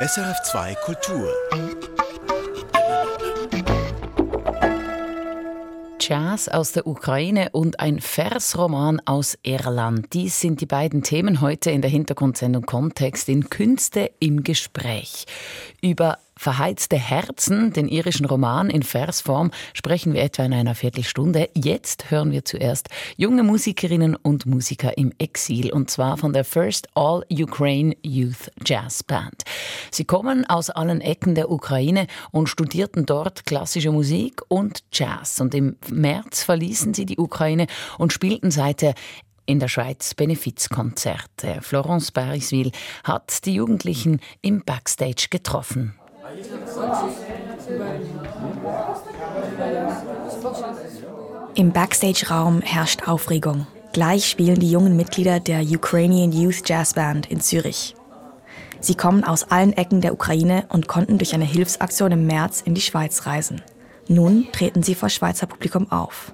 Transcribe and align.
SRF2 0.00 0.76
Kultur. 0.84 1.28
Jazz 5.98 6.48
aus 6.48 6.70
der 6.70 6.86
Ukraine 6.86 7.48
und 7.50 7.80
ein 7.80 7.98
Versroman 7.98 9.02
aus 9.06 9.36
Irland. 9.42 10.12
Dies 10.12 10.40
sind 10.40 10.60
die 10.60 10.66
beiden 10.66 11.02
Themen 11.02 11.40
heute 11.40 11.72
in 11.72 11.82
der 11.82 11.90
Hintergrundsendung 11.90 12.64
Kontext 12.64 13.28
in 13.28 13.50
Künste 13.50 14.12
im 14.20 14.44
Gespräch. 14.44 15.24
Über 15.82 16.18
Verheizte 16.38 16.96
Herzen, 16.96 17.72
den 17.72 17.88
irischen 17.88 18.24
Roman 18.24 18.70
in 18.70 18.84
Versform, 18.84 19.50
sprechen 19.74 20.14
wir 20.14 20.22
etwa 20.22 20.44
in 20.44 20.52
einer 20.52 20.76
Viertelstunde. 20.76 21.50
Jetzt 21.52 22.12
hören 22.12 22.30
wir 22.30 22.44
zuerst 22.44 22.90
junge 23.16 23.42
Musikerinnen 23.42 24.14
und 24.14 24.46
Musiker 24.46 24.96
im 24.96 25.12
Exil 25.18 25.72
und 25.72 25.90
zwar 25.90 26.16
von 26.16 26.32
der 26.32 26.44
First 26.44 26.86
All 26.94 27.24
Ukraine 27.28 27.96
Youth 28.04 28.52
Jazz 28.64 29.02
Band. 29.02 29.42
Sie 29.90 30.04
kommen 30.04 30.48
aus 30.48 30.70
allen 30.70 31.00
Ecken 31.00 31.34
der 31.34 31.50
Ukraine 31.50 32.06
und 32.30 32.48
studierten 32.48 33.04
dort 33.04 33.44
klassische 33.44 33.90
Musik 33.90 34.40
und 34.46 34.84
Jazz. 34.92 35.40
Und 35.40 35.56
im 35.56 35.74
März 35.90 36.44
verließen 36.44 36.94
sie 36.94 37.04
die 37.04 37.18
Ukraine 37.18 37.66
und 37.98 38.12
spielten 38.12 38.52
seither 38.52 38.94
in 39.44 39.58
der 39.58 39.68
Schweiz 39.68 40.14
Benefizkonzerte. 40.14 41.58
Florence 41.62 42.12
Bariswil 42.12 42.70
hat 43.02 43.44
die 43.44 43.54
Jugendlichen 43.54 44.20
im 44.40 44.62
Backstage 44.64 45.26
getroffen. 45.30 45.94
Im 51.54 51.72
Backstage-Raum 51.72 52.60
herrscht 52.62 53.08
Aufregung. 53.08 53.66
Gleich 53.92 54.28
spielen 54.28 54.60
die 54.60 54.70
jungen 54.70 54.96
Mitglieder 54.96 55.40
der 55.40 55.62
Ukrainian 55.62 56.32
Youth 56.32 56.68
Jazz 56.68 56.94
Band 56.94 57.30
in 57.30 57.40
Zürich. 57.40 57.94
Sie 58.80 58.94
kommen 58.94 59.24
aus 59.24 59.50
allen 59.50 59.72
Ecken 59.72 60.00
der 60.00 60.12
Ukraine 60.12 60.66
und 60.68 60.86
konnten 60.86 61.18
durch 61.18 61.34
eine 61.34 61.44
Hilfsaktion 61.44 62.12
im 62.12 62.26
März 62.26 62.60
in 62.60 62.74
die 62.74 62.80
Schweiz 62.80 63.26
reisen. 63.26 63.62
Nun 64.06 64.46
treten 64.52 64.82
sie 64.82 64.94
vor 64.94 65.08
Schweizer 65.08 65.46
Publikum 65.46 65.90
auf. 65.90 66.32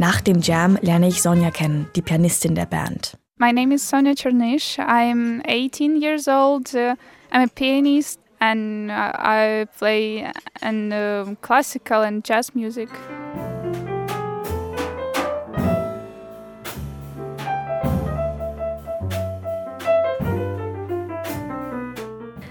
Nach 0.00 0.22
dem 0.22 0.40
Jam 0.40 0.78
lerne 0.80 1.08
ich 1.08 1.20
Sonja 1.20 1.50
kennen, 1.50 1.86
die 1.94 2.00
Pianistin 2.00 2.54
der 2.54 2.64
Band. 2.64 3.18
My 3.36 3.52
name 3.52 3.74
is 3.74 3.86
Sonja 3.86 4.14
Chernish. 4.14 4.78
I'm 4.78 5.42
18 5.44 6.00
years 6.00 6.26
old. 6.26 6.74
Uh, 6.74 6.94
I'm 7.30 7.42
a 7.42 7.48
pianist 7.48 8.18
and 8.40 8.90
uh, 8.90 9.12
I 9.18 9.66
play 9.78 10.26
in 10.62 10.90
uh, 10.90 11.34
classical 11.42 12.00
and 12.02 12.26
jazz 12.26 12.54
music. 12.54 12.88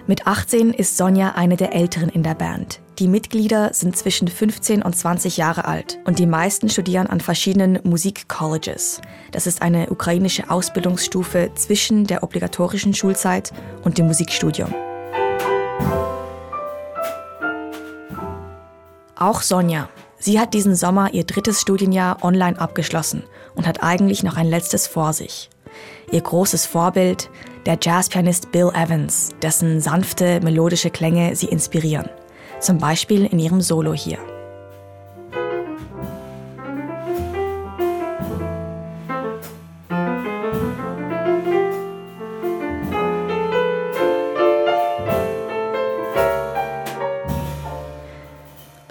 Mit 0.05 0.27
18 0.27 0.71
ist 0.71 0.97
Sonja 0.97 1.31
eine 1.31 1.57
der 1.57 1.73
Älteren 1.73 2.09
in 2.09 2.21
der 2.21 2.35
Band. 2.35 2.79
Die 2.99 3.07
Mitglieder 3.07 3.73
sind 3.73 3.95
zwischen 3.95 4.27
15 4.27 4.81
und 4.81 4.93
20 4.93 5.37
Jahre 5.37 5.63
alt 5.63 5.99
und 6.03 6.19
die 6.19 6.25
meisten 6.25 6.67
studieren 6.67 7.07
an 7.07 7.21
verschiedenen 7.21 7.79
Musikcolleges. 7.83 8.99
Das 9.31 9.47
ist 9.47 9.61
eine 9.61 9.89
ukrainische 9.89 10.49
Ausbildungsstufe 10.49 11.51
zwischen 11.55 12.07
der 12.07 12.23
obligatorischen 12.23 12.93
Schulzeit 12.93 13.53
und 13.85 13.97
dem 13.97 14.07
Musikstudium. 14.07 14.75
Auch 19.15 19.43
Sonja. 19.43 19.87
Sie 20.17 20.37
hat 20.37 20.53
diesen 20.53 20.75
Sommer 20.75 21.13
ihr 21.13 21.23
drittes 21.23 21.61
Studienjahr 21.61 22.21
online 22.21 22.59
abgeschlossen 22.59 23.23
und 23.55 23.65
hat 23.65 23.81
eigentlich 23.81 24.23
noch 24.23 24.35
ein 24.35 24.47
letztes 24.47 24.87
vor 24.87 25.13
sich. 25.13 25.49
Ihr 26.11 26.19
großes 26.19 26.65
Vorbild, 26.65 27.29
der 27.65 27.77
Jazzpianist 27.81 28.51
Bill 28.51 28.71
Evans, 28.73 29.29
dessen 29.41 29.79
sanfte, 29.79 30.41
melodische 30.41 30.89
Klänge 30.89 31.37
sie 31.37 31.47
inspirieren. 31.47 32.09
Zum 32.59 32.77
Beispiel 32.77 33.25
in 33.25 33.39
ihrem 33.39 33.61
Solo 33.61 33.93
hier. 33.93 34.19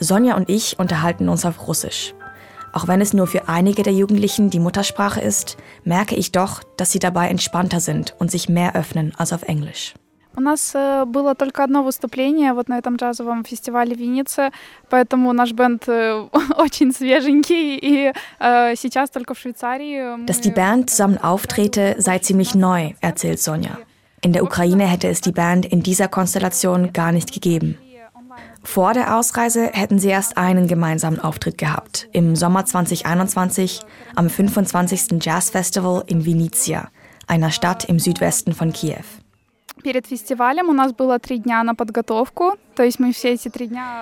Sonja 0.01 0.37
und 0.37 0.49
ich 0.49 0.78
unterhalten 0.78 1.28
uns 1.28 1.45
auf 1.45 1.67
Russisch. 1.69 2.15
Auch 2.73 2.89
wenn 2.89 3.01
es 3.01 3.12
nur 3.12 3.27
für 3.27 3.49
einige 3.49 3.83
der 3.83 3.93
Jugendlichen 3.93 4.49
die 4.49 4.61
Muttersprache 4.61 5.21
ist, 5.21 5.57
merke 5.84 6.15
ich 6.15 6.33
doch, 6.33 6.62
dass 6.77 6.93
sie 6.93 6.99
dabei 6.99 7.28
entspannter 7.28 7.81
sind 7.81 8.15
und 8.19 8.31
sich 8.31 8.49
mehr 8.49 8.75
öffnen 8.75 9.12
als 9.17 9.33
auf 9.33 9.43
Englisch. 9.43 9.95
У 10.38 10.41
нас 10.41 10.72
э, 10.74 11.06
было 11.06 11.36
только 11.36 11.64
одно 11.64 11.84
выступление 11.84 12.53
вот 12.53 12.68
на 12.68 12.80
этом 12.80 12.96
джазовом 12.96 13.44
фестивале 13.44 13.96
в 13.96 14.00
Виннице, 14.00 14.52
поэтому 14.90 15.31
наш 15.31 15.52
бенд 15.52 15.84
э, 15.88 16.28
очень 16.58 16.91
свеженький 16.91 17.78
и 17.78 18.14
э, 18.40 18.75
сейчас 18.75 19.12
только 19.12 19.36
в 19.36 19.40
Швейцарии. 19.40 20.25
Dass 20.25 20.41
die 20.41 20.52
Band 20.52 20.90
zusammen 20.90 21.19
auftrete, 21.19 21.96
sei 22.00 22.18
ziemlich 22.19 22.56
neu, 22.56 22.94
erzählt 23.02 23.40
Sonja. 23.40 23.78
In 24.22 24.34
der 24.34 24.44
Ukraine 24.44 24.86
hätte 24.88 25.08
es 25.08 25.22
die 25.22 25.34
Band 25.34 25.66
in 25.66 25.84
dieser 25.84 26.08
Konstellation 26.08 26.94
gar 26.94 27.12
nicht 27.12 27.31
gegeben. 27.31 27.78
Vor 28.64 28.94
der 28.94 29.18
Ausreise 29.18 29.69
hätten 29.74 30.00
sie 30.00 30.08
erst 30.08 30.38
einen 30.38 30.68
gemeinsamen 30.68 31.19
Auftritt 31.19 31.58
gehabt, 31.58 32.08
im 32.14 32.36
Sommer 32.36 32.66
2021 32.66 33.81
am 34.16 34.30
25. 34.30 35.22
Jazz 35.22 35.50
Festival 35.50 36.03
in 36.08 36.25
Vinnytsia, 36.25 36.88
einer 37.28 37.52
Stadt 37.52 37.84
im 37.84 38.00
Südwesten 38.00 38.53
von 38.53 38.72
Kiew. 38.72 39.03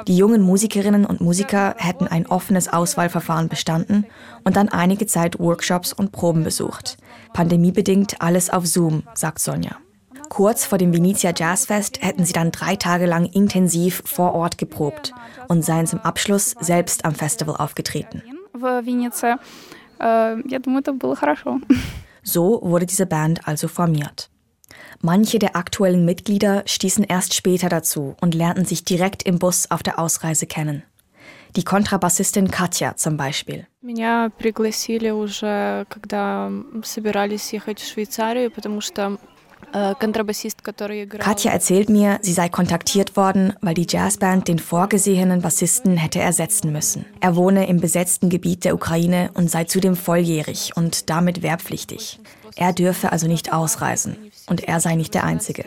Die 0.06 0.16
jungen 0.16 0.42
Musikerinnen 0.42 1.04
und 1.06 1.20
Musiker 1.20 1.74
hätten 1.78 2.06
ein 2.06 2.26
offenes 2.26 2.72
Auswahlverfahren 2.72 3.48
bestanden 3.48 4.06
und 4.44 4.56
dann 4.56 4.68
einige 4.68 5.06
Zeit 5.06 5.38
Workshops 5.38 5.92
und 5.92 6.12
Proben 6.12 6.44
besucht. 6.44 6.96
Pandemiebedingt 7.32 8.20
alles 8.20 8.50
auf 8.50 8.66
Zoom, 8.66 9.02
sagt 9.14 9.38
Sonja. 9.38 9.76
Kurz 10.28 10.64
vor 10.64 10.78
dem 10.78 10.92
Venezia 10.92 11.32
Jazzfest 11.34 12.02
hätten 12.02 12.24
sie 12.24 12.32
dann 12.32 12.50
drei 12.50 12.76
Tage 12.76 13.06
lang 13.06 13.26
intensiv 13.26 14.02
vor 14.04 14.34
Ort 14.34 14.58
geprobt 14.58 15.14
und 15.48 15.64
seien 15.64 15.86
zum 15.86 16.00
Abschluss 16.00 16.54
selbst 16.60 17.04
am 17.04 17.14
Festival 17.14 17.56
aufgetreten. 17.56 18.22
So 22.22 22.60
wurde 22.62 22.86
diese 22.86 23.06
Band 23.06 23.46
also 23.46 23.68
formiert. 23.68 24.30
Manche 25.01 25.39
der 25.39 25.55
aktuellen 25.55 26.05
Mitglieder 26.05 26.63
stießen 26.65 27.03
erst 27.03 27.33
später 27.33 27.69
dazu 27.69 28.15
und 28.21 28.35
lernten 28.35 28.65
sich 28.65 28.83
direkt 28.85 29.23
im 29.23 29.39
Bus 29.39 29.69
auf 29.71 29.83
der 29.83 29.99
Ausreise 29.99 30.45
kennen. 30.45 30.83
Die 31.55 31.63
Kontrabassistin 31.63 32.49
Katja 32.49 32.95
zum 32.95 33.17
Beispiel. 33.17 33.67
Меня 33.81 34.29
пригласили 34.37 35.09
уже, 35.09 35.85
когда 35.89 36.49
собирались 36.83 37.51
ехать 37.51 37.79
в 37.79 37.87
Швейцарию, 37.87 38.51
потому 38.51 38.79
что 38.79 39.17
Äh, 39.73 39.95
Katja 41.19 41.51
erzählt 41.51 41.89
mir, 41.89 42.19
sie 42.21 42.33
sei 42.33 42.49
kontaktiert 42.49 43.15
worden, 43.15 43.53
weil 43.61 43.73
die 43.73 43.87
Jazzband 43.87 44.47
den 44.47 44.59
vorgesehenen 44.59 45.41
Bassisten 45.41 45.97
hätte 45.97 46.19
ersetzen 46.19 46.71
müssen. 46.71 47.05
Er 47.21 47.35
wohne 47.35 47.67
im 47.67 47.79
besetzten 47.79 48.29
Gebiet 48.29 48.65
der 48.65 48.75
Ukraine 48.75 49.29
und 49.33 49.49
sei 49.49 49.63
zudem 49.65 49.95
volljährig 49.95 50.71
und 50.75 51.09
damit 51.09 51.41
wehrpflichtig. 51.41 52.19
Er 52.55 52.73
dürfe 52.73 53.11
also 53.11 53.27
nicht 53.27 53.53
ausreisen 53.53 54.17
und 54.48 54.64
er 54.64 54.80
sei 54.80 54.94
nicht 54.94 55.14
der 55.14 55.24
Einzige. 55.24 55.64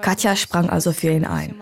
Katja 0.00 0.36
sprang 0.36 0.70
also 0.70 0.92
für 0.92 1.10
ihn 1.10 1.26
ein. 1.26 1.54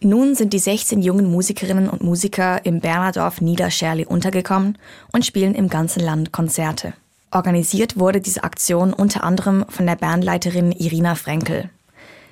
Nun 0.00 0.34
sind 0.34 0.52
die 0.52 0.58
16 0.58 1.02
jungen 1.02 1.30
Musikerinnen 1.30 1.88
und 1.88 2.02
Musiker 2.02 2.64
im 2.66 2.80
Bernerdorf 2.80 3.40
Niederscherli 3.40 4.04
untergekommen 4.04 4.78
und 5.12 5.24
spielen 5.24 5.54
im 5.54 5.68
ganzen 5.68 6.00
Land 6.00 6.32
Konzerte. 6.32 6.94
Organisiert 7.30 7.98
wurde 7.98 8.20
diese 8.20 8.44
Aktion 8.44 8.92
unter 8.92 9.24
anderem 9.24 9.64
von 9.68 9.86
der 9.86 9.96
Bandleiterin 9.96 10.72
Irina 10.72 11.14
Frenkel. 11.14 11.70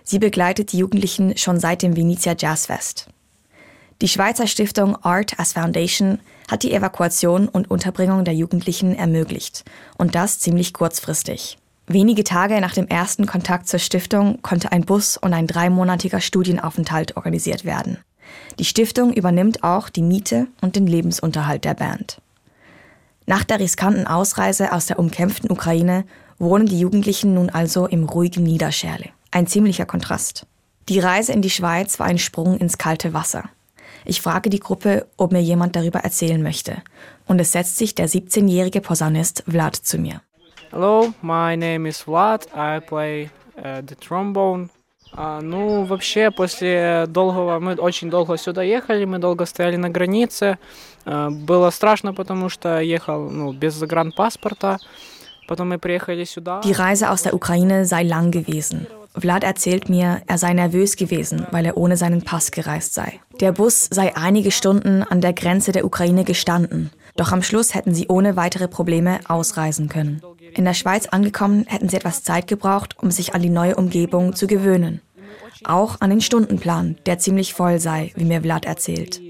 Sie 0.03 0.19
begleitet 0.19 0.73
die 0.73 0.79
Jugendlichen 0.79 1.37
schon 1.37 1.59
seit 1.59 1.83
dem 1.83 1.97
Venezia 1.97 2.35
Jazzfest. 2.39 3.09
Die 4.05 4.09
Schweizer 4.09 4.47
Stiftung 4.47 4.97
Art 4.97 5.39
as 5.41 5.55
Foundation 5.55 6.19
hat 6.51 6.63
die 6.63 6.75
Evakuation 6.75 7.49
und 7.49 7.71
Unterbringung 7.71 8.23
der 8.27 8.35
Jugendlichen 8.35 8.95
ermöglicht. 8.95 9.65
Und 9.97 10.15
das 10.15 10.41
ziemlich 10.41 10.75
kurzfristig. 10.75 11.57
Wenige 11.87 12.23
Tage 12.23 12.61
nach 12.61 12.75
dem 12.75 12.87
ersten 12.87 13.25
Kontakt 13.25 13.67
zur 13.67 13.79
Stiftung 13.79 14.43
konnte 14.43 14.73
ein 14.73 14.85
Bus 14.85 15.17
und 15.17 15.33
ein 15.33 15.47
dreimonatiger 15.47 16.21
Studienaufenthalt 16.21 17.17
organisiert 17.17 17.65
werden. 17.65 17.97
Die 18.59 18.67
Stiftung 18.67 19.11
übernimmt 19.11 19.65
auch 19.65 19.89
die 19.89 20.03
Miete 20.03 20.49
und 20.61 20.77
den 20.77 20.87
Lebensunterhalt 20.87 21.65
der 21.65 21.73
Band. 21.73 22.21
Nach 23.25 23.43
der 23.43 23.59
riskanten 23.59 24.07
Ausreise 24.07 24.73
aus 24.73 24.85
der 24.85 24.99
umkämpften 24.99 25.51
Ukraine 25.51 26.05
wohnen 26.39 26.67
die 26.67 26.79
Jugendlichen 26.79 27.33
nun 27.33 27.49
also 27.49 27.87
im 27.87 28.05
ruhigen 28.05 28.43
Niederscherle. 28.43 29.09
Ein 29.31 29.47
ziemlicher 29.47 29.87
Kontrast. 29.87 30.47
Die 30.91 31.01
Reise 31.01 31.33
in 31.33 31.41
die 31.41 31.49
Schweiz 31.49 31.99
war 31.99 32.05
ein 32.05 32.19
Sprung 32.19 32.59
ins 32.59 32.77
kalte 32.77 33.15
Wasser. 33.15 33.45
Ich 34.06 34.22
frage 34.22 34.50
die 34.50 34.60
Gruppe, 34.60 35.08
ob 35.18 35.32
mir 35.32 35.42
jemand 35.42 35.76
darüber 35.76 36.00
erzählen 36.00 36.42
möchte. 36.42 36.82
Und 37.28 37.40
es 37.40 37.52
setzt 37.52 37.78
sich 37.78 37.96
der 37.96 38.08
17-jährige 38.08 38.82
Posaunist 38.82 39.44
Vlad 39.48 39.76
zu 39.76 39.98
mir. 39.98 40.22
Hello, 40.72 41.14
my 41.22 41.56
name 41.56 41.88
is 41.88 42.02
Vlad. 42.02 42.48
I 42.56 42.80
play 42.80 43.30
uh, 43.58 43.82
the 43.88 43.96
trombone. 43.96 44.70
Uh, 45.18 45.42
ну, 45.42 45.84
вообще, 45.86 46.30
после 46.30 47.06
долгого... 47.08 47.60
Мы 47.60 47.74
очень 47.74 48.10
долго 48.12 48.38
сюда 48.38 48.62
ехали, 48.62 49.06
мы 49.06 49.18
долго 49.18 49.46
стояли 49.46 49.76
на 49.78 49.90
границе. 49.90 50.60
Uh, 51.06 51.32
было 51.32 51.72
страшно, 51.72 52.14
потому 52.14 52.50
что 52.50 52.80
ехал 52.80 53.30
ну, 53.30 53.52
без 53.52 53.74
загранпаспорта. 53.74 54.78
Потом 55.48 55.70
мы 55.70 55.80
приехали 55.80 56.26
сюда. 56.26 56.62
Die 56.64 56.74
Reise 56.74 57.10
aus 57.10 57.24
der 57.24 57.34
Ukraine 57.34 57.86
sei 57.86 58.04
lang 58.04 58.30
gewesen. 58.30 58.86
Vlad 59.17 59.45
erzählt 59.45 59.89
mir, 59.89 60.23
er 60.27 60.39
sei 60.39 60.53
nervös 60.55 60.97
gewesen, 60.97 61.47
weil 61.53 61.65
er 61.67 61.77
ohne 61.77 61.97
seinen 61.97 62.23
Pass 62.23 62.51
gereist 62.51 62.95
sei. 62.95 63.21
Der 63.41 63.53
Bus 63.53 63.89
sei 63.91 64.17
einige 64.17 64.51
Stunden 64.51 65.03
an 65.03 65.21
der 65.21 65.33
Grenze 65.33 65.73
der 65.73 65.85
Ukraine 65.85 66.25
gestanden. 66.25 66.91
Doch 67.17 67.31
am 67.31 67.43
Schluss 67.43 67.75
hätten 67.75 67.95
sie 67.95 68.09
ohne 68.09 68.37
weitere 68.37 68.67
Probleme 68.67 69.21
ausreisen 69.29 69.89
können. 69.89 70.21
In 70.55 70.65
der 70.65 70.75
Schweiz 70.75 71.07
angekommen, 71.07 71.65
hätten 71.69 71.89
sie 71.89 71.97
etwas 71.97 72.25
Zeit 72.25 72.49
gebraucht, 72.49 72.97
um 73.01 73.11
sich 73.11 73.35
an 73.35 73.43
die 73.43 73.51
neue 73.51 73.77
Umgebung 73.77 74.35
zu 74.35 74.47
gewöhnen. 74.49 75.01
Auch 75.63 76.01
an 76.01 76.11
den 76.11 76.21
Stundenplan, 76.21 76.97
der 77.07 77.19
ziemlich 77.19 77.55
voll 77.55 77.79
sei, 77.79 78.13
wie 78.17 78.25
mir 78.25 78.43
Vlad 78.43 78.65
erzählt. 78.65 79.21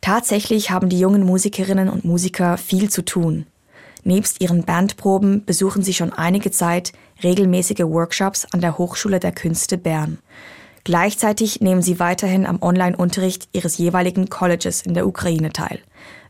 Tatsächlich 0.00 0.70
haben 0.70 0.88
die 0.88 1.00
jungen 1.00 1.24
Musikerinnen 1.24 1.88
und 1.88 2.04
Musiker 2.04 2.56
viel 2.56 2.88
zu 2.88 3.04
tun. 3.04 3.46
Nebst 4.04 4.40
ihren 4.40 4.64
Bandproben 4.64 5.44
besuchen 5.44 5.82
sie 5.82 5.94
schon 5.94 6.12
einige 6.12 6.50
Zeit 6.50 6.92
regelmäßige 7.22 7.80
Workshops 7.80 8.46
an 8.52 8.60
der 8.60 8.78
Hochschule 8.78 9.20
der 9.20 9.32
Künste 9.32 9.78
Bern. 9.78 10.18
Gleichzeitig 10.84 11.60
nehmen 11.60 11.82
sie 11.82 12.00
weiterhin 12.00 12.46
am 12.46 12.62
Online-Unterricht 12.62 13.48
ihres 13.52 13.76
jeweiligen 13.76 14.30
Colleges 14.30 14.80
in 14.80 14.94
der 14.94 15.06
Ukraine 15.06 15.52
teil, 15.52 15.80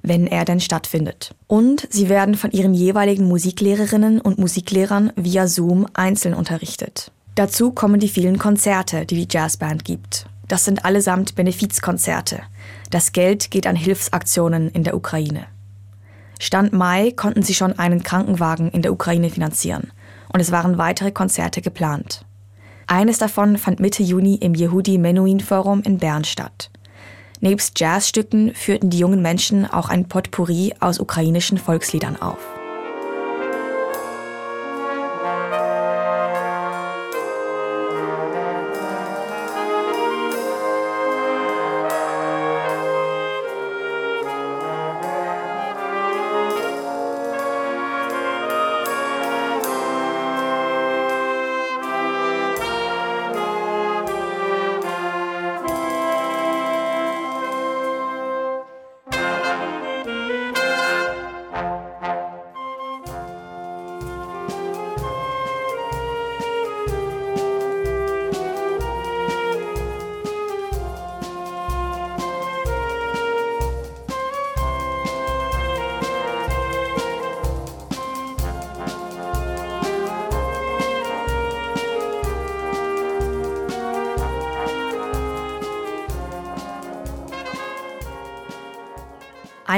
wenn 0.02 0.26
er 0.26 0.44
denn 0.44 0.60
stattfindet. 0.60 1.34
Und 1.46 1.86
sie 1.90 2.08
werden 2.08 2.34
von 2.34 2.50
ihren 2.50 2.74
jeweiligen 2.74 3.28
Musiklehrerinnen 3.28 4.20
und 4.20 4.38
Musiklehrern 4.38 5.12
via 5.14 5.46
Zoom 5.46 5.86
einzeln 5.94 6.34
unterrichtet. 6.34 7.12
Dazu 7.36 7.70
kommen 7.70 8.00
die 8.00 8.08
vielen 8.08 8.38
Konzerte, 8.38 9.06
die 9.06 9.24
die 9.24 9.28
Jazzband 9.30 9.84
gibt. 9.84 10.26
Das 10.48 10.64
sind 10.64 10.84
allesamt 10.84 11.36
Benefizkonzerte. 11.36 12.40
Das 12.90 13.12
Geld 13.12 13.52
geht 13.52 13.66
an 13.66 13.76
Hilfsaktionen 13.76 14.70
in 14.70 14.82
der 14.82 14.96
Ukraine. 14.96 15.46
Stand 16.38 16.72
Mai 16.72 17.12
konnten 17.14 17.42
sie 17.42 17.54
schon 17.54 17.78
einen 17.78 18.02
Krankenwagen 18.02 18.70
in 18.70 18.82
der 18.82 18.92
Ukraine 18.92 19.30
finanzieren 19.30 19.92
und 20.32 20.40
es 20.40 20.52
waren 20.52 20.78
weitere 20.78 21.10
Konzerte 21.10 21.62
geplant. 21.62 22.24
Eines 22.86 23.18
davon 23.18 23.58
fand 23.58 23.80
Mitte 23.80 24.02
Juni 24.02 24.36
im 24.36 24.54
Yehudi 24.54 24.98
Menuhin 24.98 25.40
Forum 25.40 25.82
in 25.82 25.98
Bern 25.98 26.24
statt. 26.24 26.70
Nebst 27.40 27.78
Jazzstücken 27.78 28.54
führten 28.54 28.90
die 28.90 28.98
jungen 28.98 29.22
Menschen 29.22 29.66
auch 29.66 29.88
ein 29.88 30.08
Potpourri 30.08 30.74
aus 30.80 30.98
ukrainischen 30.98 31.58
Volksliedern 31.58 32.20
auf. 32.20 32.57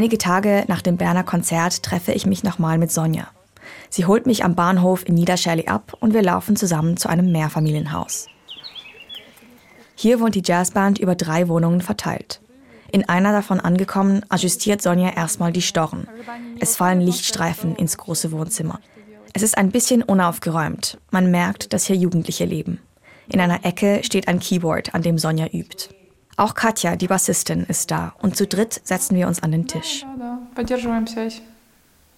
Einige 0.00 0.16
Tage 0.16 0.64
nach 0.66 0.80
dem 0.80 0.96
Berner 0.96 1.24
Konzert 1.24 1.82
treffe 1.82 2.12
ich 2.12 2.24
mich 2.24 2.42
nochmal 2.42 2.78
mit 2.78 2.90
Sonja. 2.90 3.28
Sie 3.90 4.06
holt 4.06 4.24
mich 4.24 4.46
am 4.46 4.54
Bahnhof 4.54 5.06
in 5.06 5.14
Niederschärli 5.14 5.66
ab 5.66 5.94
und 6.00 6.14
wir 6.14 6.22
laufen 6.22 6.56
zusammen 6.56 6.96
zu 6.96 7.10
einem 7.10 7.30
Mehrfamilienhaus. 7.32 8.26
Hier 9.94 10.18
wohnt 10.18 10.36
die 10.36 10.42
Jazzband 10.42 10.98
über 10.98 11.16
drei 11.16 11.48
Wohnungen 11.48 11.82
verteilt. 11.82 12.40
In 12.90 13.10
einer 13.10 13.32
davon 13.32 13.60
angekommen, 13.60 14.24
ajustiert 14.30 14.80
Sonja 14.80 15.10
erstmal 15.10 15.52
die 15.52 15.60
Storren. 15.60 16.08
Es 16.60 16.76
fallen 16.76 17.02
Lichtstreifen 17.02 17.76
ins 17.76 17.98
große 17.98 18.32
Wohnzimmer. 18.32 18.80
Es 19.34 19.42
ist 19.42 19.58
ein 19.58 19.70
bisschen 19.70 20.02
unaufgeräumt. 20.02 20.96
Man 21.10 21.30
merkt, 21.30 21.74
dass 21.74 21.84
hier 21.84 21.96
Jugendliche 21.96 22.46
leben. 22.46 22.80
In 23.28 23.38
einer 23.38 23.66
Ecke 23.66 24.00
steht 24.02 24.28
ein 24.28 24.40
Keyboard, 24.40 24.94
an 24.94 25.02
dem 25.02 25.18
Sonja 25.18 25.48
übt. 25.52 25.90
Auch 26.39 26.53
Katja, 26.53 26.95
die 26.95 27.07
Bassistin, 27.07 27.63
ist 27.63 27.91
da 27.91 28.13
und 28.21 28.35
zu 28.35 28.45
dritt 28.45 28.81
setzen 28.83 29.15
wir 29.15 29.27
uns 29.27 29.41
an 29.41 29.51
den 29.51 29.67
Tisch. 29.67 30.05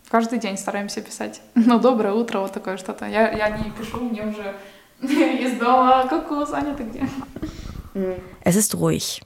Каждый 0.09 0.39
день 0.39 0.57
стараемся 0.57 1.01
писать. 1.01 1.41
Ну, 1.53 1.79
доброе 1.81 2.13
утро, 2.13 2.39
вот 2.39 2.53
такое 2.53 2.77
что-то. 2.77 3.05
Я, 3.07 3.29
я 3.31 3.49
не 3.49 3.69
пишу, 3.71 3.99
мне 3.99 4.23
уже 4.25 4.55
из 5.01 5.59
дома, 5.59 6.07
Kuckuck, 6.09 6.53
Anja, 6.53 6.73
ты 6.75 6.83
где? 6.83 7.03
Es 8.41 8.55
ist 8.55 8.75
ruhig. 8.75 9.21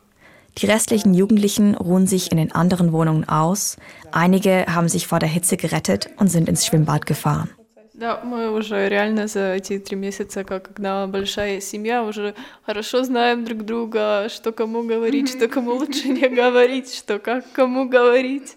Die 0.57 0.65
restlichen 0.65 1.13
Jugendlichen 1.13 1.75
ruhen 1.75 2.07
sich 2.07 2.31
in 2.31 2.37
den 2.37 2.51
anderen 2.51 2.91
Wohnungen 2.91 3.29
aus. 3.29 3.77
Einige 4.11 4.65
haben 4.67 4.89
sich 4.89 5.07
vor 5.07 5.19
der 5.19 5.29
Hitze 5.29 5.55
gerettet 5.55 6.09
und 6.17 6.29
sind 6.29 6.49
ins 6.49 6.65
Schwimmbad 6.65 7.05
gefahren. 7.05 7.49
Да, 7.95 8.21
мы 8.23 8.49
уже 8.51 8.87
реально 8.87 9.27
за 9.27 9.53
эти 9.53 9.77
три 9.77 9.97
месяца, 9.97 10.43
как 10.43 10.63
когда 10.63 11.07
большая 11.07 11.59
семья, 11.59 12.03
уже 12.03 12.35
хорошо 12.65 13.03
знаем 13.03 13.43
друг 13.43 13.63
друга, 13.63 14.27
что 14.29 14.53
кому 14.53 14.83
говорить, 14.83 15.29
что 15.29 15.47
кому 15.49 15.73
лучше 15.73 16.07
не 16.07 16.29
говорить, 16.29 16.93
что 16.93 17.19
как 17.19 17.51
кому 17.51 17.89
говорить. 17.89 18.55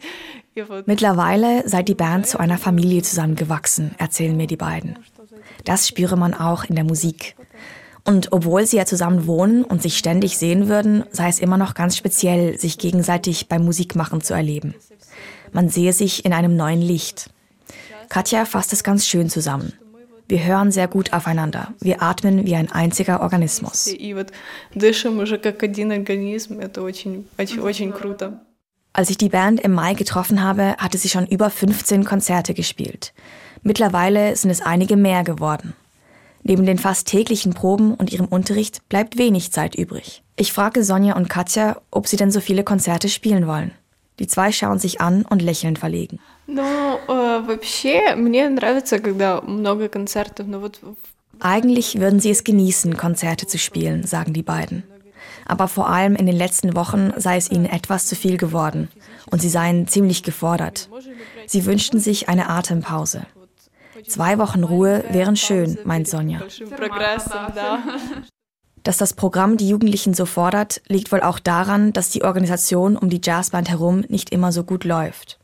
Mittlerweile 0.86 1.68
sei 1.68 1.82
die 1.82 1.96
Band 1.96 2.28
zu 2.28 2.38
einer 2.38 2.58
Familie 2.58 3.02
zusammengewachsen, 3.02 3.96
erzählen 3.98 4.36
mir 4.36 4.46
die 4.46 4.56
beiden. 4.56 4.98
Das 5.64 5.88
spüre 5.88 6.16
man 6.16 6.32
auch 6.32 6.64
in 6.64 6.76
der 6.76 6.84
Musik. 6.84 7.34
Und 8.04 8.32
obwohl 8.32 8.66
sie 8.66 8.76
ja 8.76 8.84
zusammen 8.84 9.26
wohnen 9.26 9.64
und 9.64 9.82
sich 9.82 9.98
ständig 9.98 10.38
sehen 10.38 10.68
würden, 10.68 11.04
sei 11.10 11.28
es 11.28 11.40
immer 11.40 11.56
noch 11.56 11.74
ganz 11.74 11.96
speziell, 11.96 12.58
sich 12.58 12.78
gegenseitig 12.78 13.48
beim 13.48 13.64
Musikmachen 13.64 14.20
zu 14.20 14.34
erleben. 14.34 14.74
Man 15.52 15.70
sehe 15.70 15.92
sich 15.92 16.24
in 16.24 16.32
einem 16.32 16.54
neuen 16.56 16.82
Licht. 16.82 17.30
Katja 18.09 18.45
fasst 18.45 18.73
es 18.73 18.83
ganz 18.83 19.05
schön 19.05 19.29
zusammen. 19.29 19.73
Wir 20.27 20.43
hören 20.43 20.71
sehr 20.71 20.87
gut 20.87 21.13
aufeinander. 21.13 21.73
Wir 21.79 22.01
atmen 22.01 22.45
wie 22.45 22.55
ein 22.55 22.71
einziger 22.71 23.21
Organismus. 23.21 23.87
Als 28.93 29.09
ich 29.09 29.17
die 29.17 29.29
Band 29.29 29.59
im 29.59 29.71
Mai 29.73 29.93
getroffen 29.93 30.43
habe, 30.43 30.75
hatte 30.77 30.97
sie 30.97 31.09
schon 31.09 31.27
über 31.27 31.49
15 31.49 32.03
Konzerte 32.03 32.53
gespielt. 32.53 33.13
Mittlerweile 33.61 34.35
sind 34.35 34.49
es 34.49 34.61
einige 34.61 34.95
mehr 34.95 35.23
geworden. 35.23 35.75
Neben 36.43 36.65
den 36.65 36.77
fast 36.79 37.07
täglichen 37.07 37.53
Proben 37.53 37.93
und 37.93 38.11
ihrem 38.11 38.25
Unterricht 38.25 38.87
bleibt 38.89 39.17
wenig 39.17 39.51
Zeit 39.51 39.75
übrig. 39.75 40.23
Ich 40.35 40.53
frage 40.53 40.83
Sonja 40.83 41.15
und 41.15 41.29
Katja, 41.29 41.79
ob 41.91 42.07
sie 42.07 42.17
denn 42.17 42.31
so 42.31 42.39
viele 42.39 42.63
Konzerte 42.63 43.09
spielen 43.09 43.45
wollen. 43.45 43.71
Die 44.19 44.27
zwei 44.27 44.51
schauen 44.51 44.79
sich 44.79 45.01
an 45.01 45.23
und 45.23 45.41
lächeln 45.41 45.75
verlegen. 45.75 46.19
Eigentlich 51.39 51.99
würden 51.99 52.19
sie 52.19 52.31
es 52.31 52.43
genießen, 52.43 52.97
Konzerte 52.97 53.47
zu 53.47 53.57
spielen, 53.57 54.05
sagen 54.05 54.33
die 54.33 54.43
beiden. 54.43 54.83
Aber 55.45 55.67
vor 55.67 55.89
allem 55.89 56.15
in 56.15 56.25
den 56.25 56.35
letzten 56.35 56.75
Wochen 56.75 57.11
sei 57.17 57.37
es 57.37 57.49
ihnen 57.49 57.65
etwas 57.65 58.07
zu 58.07 58.15
viel 58.15 58.37
geworden 58.37 58.89
und 59.31 59.41
sie 59.41 59.49
seien 59.49 59.87
ziemlich 59.87 60.23
gefordert. 60.23 60.89
Sie 61.47 61.65
wünschten 61.65 61.99
sich 61.99 62.29
eine 62.29 62.49
Atempause. 62.49 63.25
Zwei 64.07 64.37
Wochen 64.37 64.63
Ruhe 64.63 65.03
wären 65.09 65.35
schön, 65.35 65.77
meint 65.83 66.07
Sonja. 66.07 66.41
Dass 68.83 68.97
das 68.97 69.13
Programm 69.13 69.57
die 69.57 69.69
Jugendlichen 69.69 70.13
so 70.13 70.25
fordert, 70.25 70.81
liegt 70.87 71.11
wohl 71.11 71.21
auch 71.21 71.39
daran, 71.39 71.93
dass 71.93 72.09
die 72.09 72.23
Organisation 72.23 72.95
um 72.95 73.09
die 73.09 73.21
Jazzband 73.23 73.69
herum 73.69 74.05
nicht 74.07 74.31
immer 74.31 74.51
so 74.51 74.63
gut 74.63 74.83
läuft. 74.83 75.38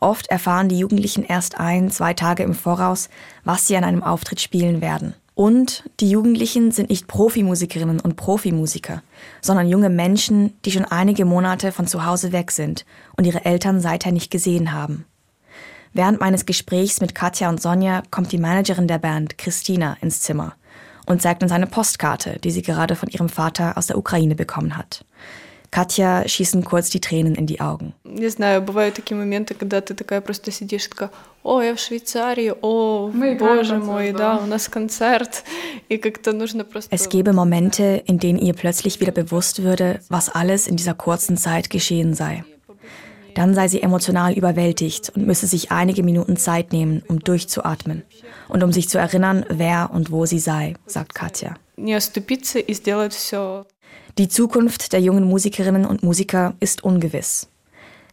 Oft 0.00 0.28
erfahren 0.28 0.68
die 0.68 0.78
Jugendlichen 0.78 1.24
erst 1.24 1.58
ein, 1.58 1.90
zwei 1.90 2.14
Tage 2.14 2.42
im 2.42 2.54
Voraus, 2.54 3.08
was 3.44 3.66
sie 3.66 3.76
an 3.76 3.84
einem 3.84 4.02
Auftritt 4.02 4.40
spielen 4.40 4.80
werden. 4.80 5.14
Und 5.34 5.84
die 6.00 6.10
Jugendlichen 6.10 6.70
sind 6.70 6.90
nicht 6.90 7.06
Profimusikerinnen 7.06 8.00
und 8.00 8.16
Profimusiker, 8.16 9.02
sondern 9.40 9.68
junge 9.68 9.88
Menschen, 9.88 10.52
die 10.64 10.72
schon 10.72 10.84
einige 10.84 11.24
Monate 11.24 11.72
von 11.72 11.86
zu 11.86 12.04
Hause 12.04 12.32
weg 12.32 12.50
sind 12.50 12.84
und 13.16 13.26
ihre 13.26 13.44
Eltern 13.44 13.80
seither 13.80 14.12
nicht 14.12 14.30
gesehen 14.30 14.72
haben. 14.72 15.06
Während 15.92 16.20
meines 16.20 16.46
Gesprächs 16.46 17.00
mit 17.00 17.14
Katja 17.14 17.48
und 17.48 17.60
Sonja 17.60 18.02
kommt 18.10 18.32
die 18.32 18.38
Managerin 18.38 18.86
der 18.86 18.98
Band, 18.98 19.38
Christina, 19.38 19.96
ins 20.00 20.20
Zimmer 20.20 20.54
und 21.06 21.22
zeigt 21.22 21.42
uns 21.42 21.52
eine 21.52 21.66
Postkarte, 21.66 22.38
die 22.38 22.50
sie 22.50 22.62
gerade 22.62 22.94
von 22.94 23.08
ihrem 23.08 23.28
Vater 23.28 23.76
aus 23.76 23.88
der 23.88 23.98
Ukraine 23.98 24.34
bekommen 24.34 24.76
hat. 24.76 25.04
Katja 25.71 26.25
schießen 26.25 26.63
kurz 26.63 26.89
die 26.89 27.01
Tränen 27.01 27.35
in 27.35 27.47
die 27.47 27.59
Augen. 27.59 27.93
Не 28.05 28.29
знаю, 28.29 28.61
бывают 28.61 28.95
такие 28.95 29.17
моменты, 29.17 29.55
когда 29.55 29.81
ты 29.81 29.93
такая 29.93 30.21
просто 30.21 30.49
сидишь, 30.49 30.87
такая, 30.87 31.09
о, 31.43 31.61
я 31.61 31.75
в 31.75 31.79
Швейцарии, 31.79 32.53
о, 32.61 33.11
боже 33.37 33.77
мой, 33.77 34.13
да, 34.13 34.37
у 34.37 34.45
нас 34.45 34.69
концерт. 34.69 35.43
И 35.89 35.97
как-то 35.97 36.31
нужно 36.31 36.63
просто... 36.63 36.95
Es 36.95 37.09
gebe 37.09 37.33
Momente, 37.33 38.01
in 38.05 38.19
denen 38.19 38.39
ihr 38.39 38.53
plötzlich 38.53 39.01
wieder 39.01 39.11
bewusst 39.11 39.63
würde, 39.63 39.99
was 40.07 40.29
alles 40.29 40.67
in 40.67 40.77
dieser 40.77 40.93
kurzen 40.93 41.35
Zeit 41.35 41.69
geschehen 41.69 42.13
sei. 42.13 42.45
Dann 43.35 43.53
sei 43.53 43.67
sie 43.67 43.81
emotional 43.81 44.31
überwältigt 44.33 45.11
und 45.13 45.27
müsse 45.27 45.45
sich 45.45 45.71
einige 45.71 46.03
Minuten 46.03 46.37
Zeit 46.37 46.71
nehmen, 46.71 47.03
um 47.09 47.19
durchzuatmen 47.19 48.03
und 48.47 48.63
um 48.63 48.71
sich 48.71 48.87
zu 48.87 48.97
erinnern, 48.97 49.45
wer 49.49 49.89
und 49.93 50.09
wo 50.09 50.25
sie 50.25 50.39
sei, 50.39 50.75
sagt 50.85 51.13
Katja. 51.13 51.55
Не 51.79 51.93
оступиться 51.93 52.59
и 52.59 52.73
сделать 52.73 53.13
все 53.13 53.65
die 54.17 54.29
Zukunft 54.29 54.93
der 54.93 55.01
jungen 55.01 55.25
Musikerinnen 55.25 55.85
und 55.85 56.01
Musiker 56.01 56.55
ist 56.61 56.85
ungewiss. 56.85 57.49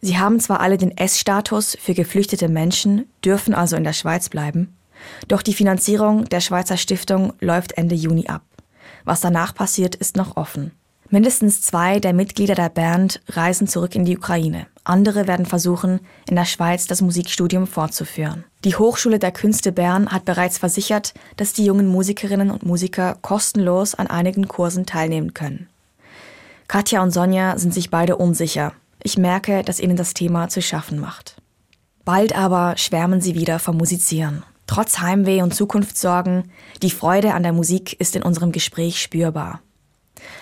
Sie 0.01 0.19
haben 0.19 0.41
zwar 0.41 0.59
alle 0.59 0.77
den 0.77 0.97
S-Status 0.97 1.77
für 1.81 1.95
geflüchtete 1.95 2.49
Menschen, 2.49 3.09
dürfen 3.25 3.55
also 3.55 3.77
in 3.77 3.85
der 3.85 3.93
Schweiz 3.93 4.29
bleiben, 4.29 4.77
doch 5.29 5.43
die 5.43 5.55
Finanzierung 5.55 6.25
der 6.25 6.41
Schweizer 6.41 6.77
Stiftung 6.77 7.35
läuft 7.41 7.79
Ende 7.79 7.95
Juni 7.95 8.27
ab. 8.27 8.43
Was 9.05 9.21
danach 9.21 9.55
passiert, 9.55 9.95
ist 9.95 10.17
noch 10.17 10.37
offen. 10.37 10.73
Mindestens 11.10 11.62
zwei 11.62 12.00
der 12.00 12.14
Mitglieder 12.14 12.56
der 12.56 12.70
Band 12.70 13.22
reisen 13.30 13.68
zurück 13.68 13.96
in 13.96 14.04
die 14.04 14.18
Ukraine. 14.18 14.68
Andere 14.84 15.26
werden 15.28 15.46
versuchen, 15.46 16.02
in 16.30 16.36
der 16.36 16.46
Schweiz 16.46 16.86
das 16.86 17.02
Musikstudium 17.02 17.66
fortzuführen. 17.66 18.44
Die 18.66 18.76
Hochschule 18.76 19.18
der 19.18 19.32
Künste 19.32 19.72
Bern 19.72 20.10
hat 20.12 20.26
bereits 20.26 20.58
versichert, 20.58 21.14
dass 21.38 21.54
die 21.54 21.64
jungen 21.64 21.88
Musikerinnen 21.88 22.52
und 22.52 22.66
Musiker 22.66 23.18
kostenlos 23.22 23.96
an 23.96 24.08
einigen 24.08 24.50
Kursen 24.50 24.86
teilnehmen 24.86 25.34
können. 25.34 25.70
Katja 26.68 27.02
und 27.02 27.12
Sonja 27.12 27.58
sind 27.58 27.74
sich 27.74 27.90
beide 27.90 28.18
unsicher. 28.18 28.74
Ich 29.02 29.18
merke, 29.18 29.64
dass 29.64 29.80
ihnen 29.80 29.96
das 29.96 30.14
Thema 30.14 30.50
zu 30.50 30.62
schaffen 30.62 31.00
macht. 31.00 31.38
Bald 32.04 32.36
aber 32.36 32.76
schwärmen 32.78 33.22
sie 33.22 33.36
wieder 33.36 33.60
vom 33.60 33.78
Musizieren. 33.78 34.44
Trotz 34.66 35.00
Heimweh 35.00 35.42
und 35.42 35.56
Zukunftssorgen, 35.56 36.52
die 36.82 36.92
Freude 36.92 37.34
an 37.34 37.44
der 37.44 37.54
Musik 37.54 37.94
ist 38.00 38.18
in 38.18 38.24
unserem 38.24 38.52
Gespräch 38.52 39.02
spürbar. 39.02 39.62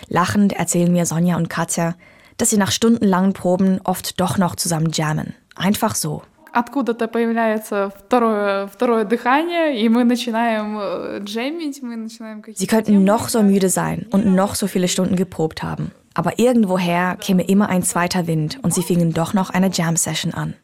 Lachend 0.07 0.53
erzählen 0.53 0.91
mir 0.91 1.05
Sonja 1.05 1.35
und 1.37 1.49
Katja, 1.49 1.95
dass 2.37 2.49
sie 2.49 2.57
nach 2.57 2.71
stundenlangen 2.71 3.33
Proben 3.33 3.79
oft 3.83 4.19
doch 4.19 4.37
noch 4.37 4.55
zusammen 4.55 4.91
jammen. 4.91 5.35
Einfach 5.55 5.95
so 5.95 6.23
откуда-то 6.54 7.08
появляется 7.08 7.92
второе, 7.96 8.66
второе 8.66 9.04
дыхание, 9.04 9.80
и 9.80 9.88
мы 9.88 10.04
начинаем 10.04 11.24
джемить, 11.24 11.82
мы 11.82 11.96
начинаем 11.96 12.42
Sie 12.54 12.66
könnten 12.66 13.04
noch 13.04 13.28
so 13.28 13.42
müde 13.42 13.68
sein 13.68 14.06
und 14.10 14.26
noch 14.34 14.54
so 14.54 14.66
viele 14.66 14.88
Stunden 14.88 15.16
geprobt 15.16 15.62
haben. 15.62 15.92
Aber 16.14 16.38
irgendwoher 16.38 17.16
käme 17.16 17.44
immer 17.44 17.68
ein 17.68 17.82
zweiter 17.82 18.26
Wind 18.26 18.58
und 18.62 18.74
sie 18.74 18.82
fingen 18.82 19.12
doch 19.12 19.32
noch 19.32 19.50
eine 19.50 19.70
Jam-Session 19.70 20.34
an. 20.34 20.54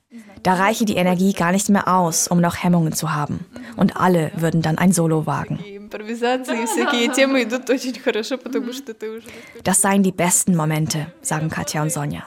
Da 0.43 0.55
reiche 0.55 0.85
die 0.85 0.97
Energie 0.97 1.33
gar 1.33 1.53
nicht 1.53 1.69
mehr 1.69 1.89
aus, 1.89 2.29
um 2.29 2.41
noch 2.41 2.63
Hemmungen 2.63 2.93
zu 2.93 3.15
haben. 3.15 3.47
Und 3.77 3.97
alle 3.97 4.31
würden 4.37 4.63
dann 4.63 4.79
ein 4.79 4.93
Solo 4.93 5.27
wagen. 5.27 5.59
Das 9.65 9.81
seien 9.81 10.03
die 10.03 10.13
besten 10.13 10.57
Momente, 10.57 11.07
sagen 11.21 11.49
Katja 11.49 11.83
und 11.83 11.91
Sonja. 11.91 12.23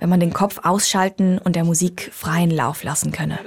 Wenn 0.00 0.08
man 0.08 0.18
den 0.18 0.32
Kopf 0.32 0.60
ausschalten 0.62 1.38
und 1.38 1.56
der 1.56 1.64
Musik 1.64 2.10
freien 2.12 2.50
Lauf 2.50 2.82
lassen 2.82 3.12
könne. 3.12 3.38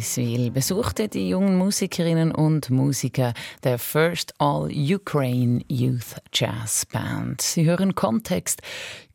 Pariswil 0.00 0.50
besuchte 0.50 1.08
die 1.08 1.28
jungen 1.28 1.58
Musikerinnen 1.58 2.32
und 2.32 2.70
Musiker 2.70 3.34
der 3.64 3.78
First 3.78 4.32
All 4.38 4.70
Ukraine 4.72 5.60
Youth 5.68 6.16
Jazz 6.32 6.86
Band. 6.86 7.42
Sie 7.42 7.66
hören 7.66 7.94
Kontext, 7.94 8.62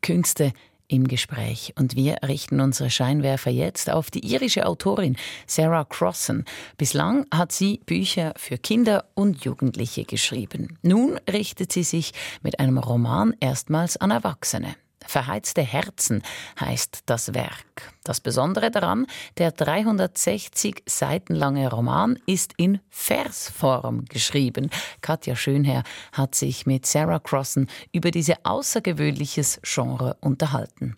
Künste 0.00 0.52
im 0.86 1.08
Gespräch. 1.08 1.72
Und 1.76 1.96
wir 1.96 2.18
richten 2.24 2.60
unsere 2.60 2.88
Scheinwerfer 2.88 3.50
jetzt 3.50 3.90
auf 3.90 4.12
die 4.12 4.24
irische 4.32 4.64
Autorin 4.64 5.16
Sarah 5.48 5.82
Crossan. 5.82 6.44
Bislang 6.76 7.26
hat 7.34 7.50
sie 7.50 7.80
Bücher 7.84 8.32
für 8.36 8.56
Kinder 8.56 9.06
und 9.14 9.44
Jugendliche 9.44 10.04
geschrieben. 10.04 10.78
Nun 10.82 11.18
richtet 11.28 11.72
sie 11.72 11.82
sich 11.82 12.12
mit 12.42 12.60
einem 12.60 12.78
Roman 12.78 13.34
erstmals 13.40 13.96
an 13.96 14.12
Erwachsene. 14.12 14.76
Verheizte 15.06 15.62
Herzen 15.62 16.22
heißt 16.60 17.00
das 17.06 17.34
Werk. 17.34 17.92
Das 18.04 18.20
Besondere 18.20 18.70
daran, 18.70 19.06
der 19.38 19.52
360 19.52 20.82
Seiten 20.86 21.34
lange 21.34 21.70
Roman 21.70 22.18
ist 22.26 22.54
in 22.56 22.80
Versform 22.90 24.04
geschrieben. 24.06 24.70
Katja 25.00 25.36
Schönherr 25.36 25.82
hat 26.12 26.34
sich 26.34 26.66
mit 26.66 26.86
Sarah 26.86 27.18
Crossan 27.18 27.68
über 27.92 28.10
diese 28.10 28.44
außergewöhnliches 28.44 29.60
Genre 29.62 30.16
unterhalten. 30.20 30.96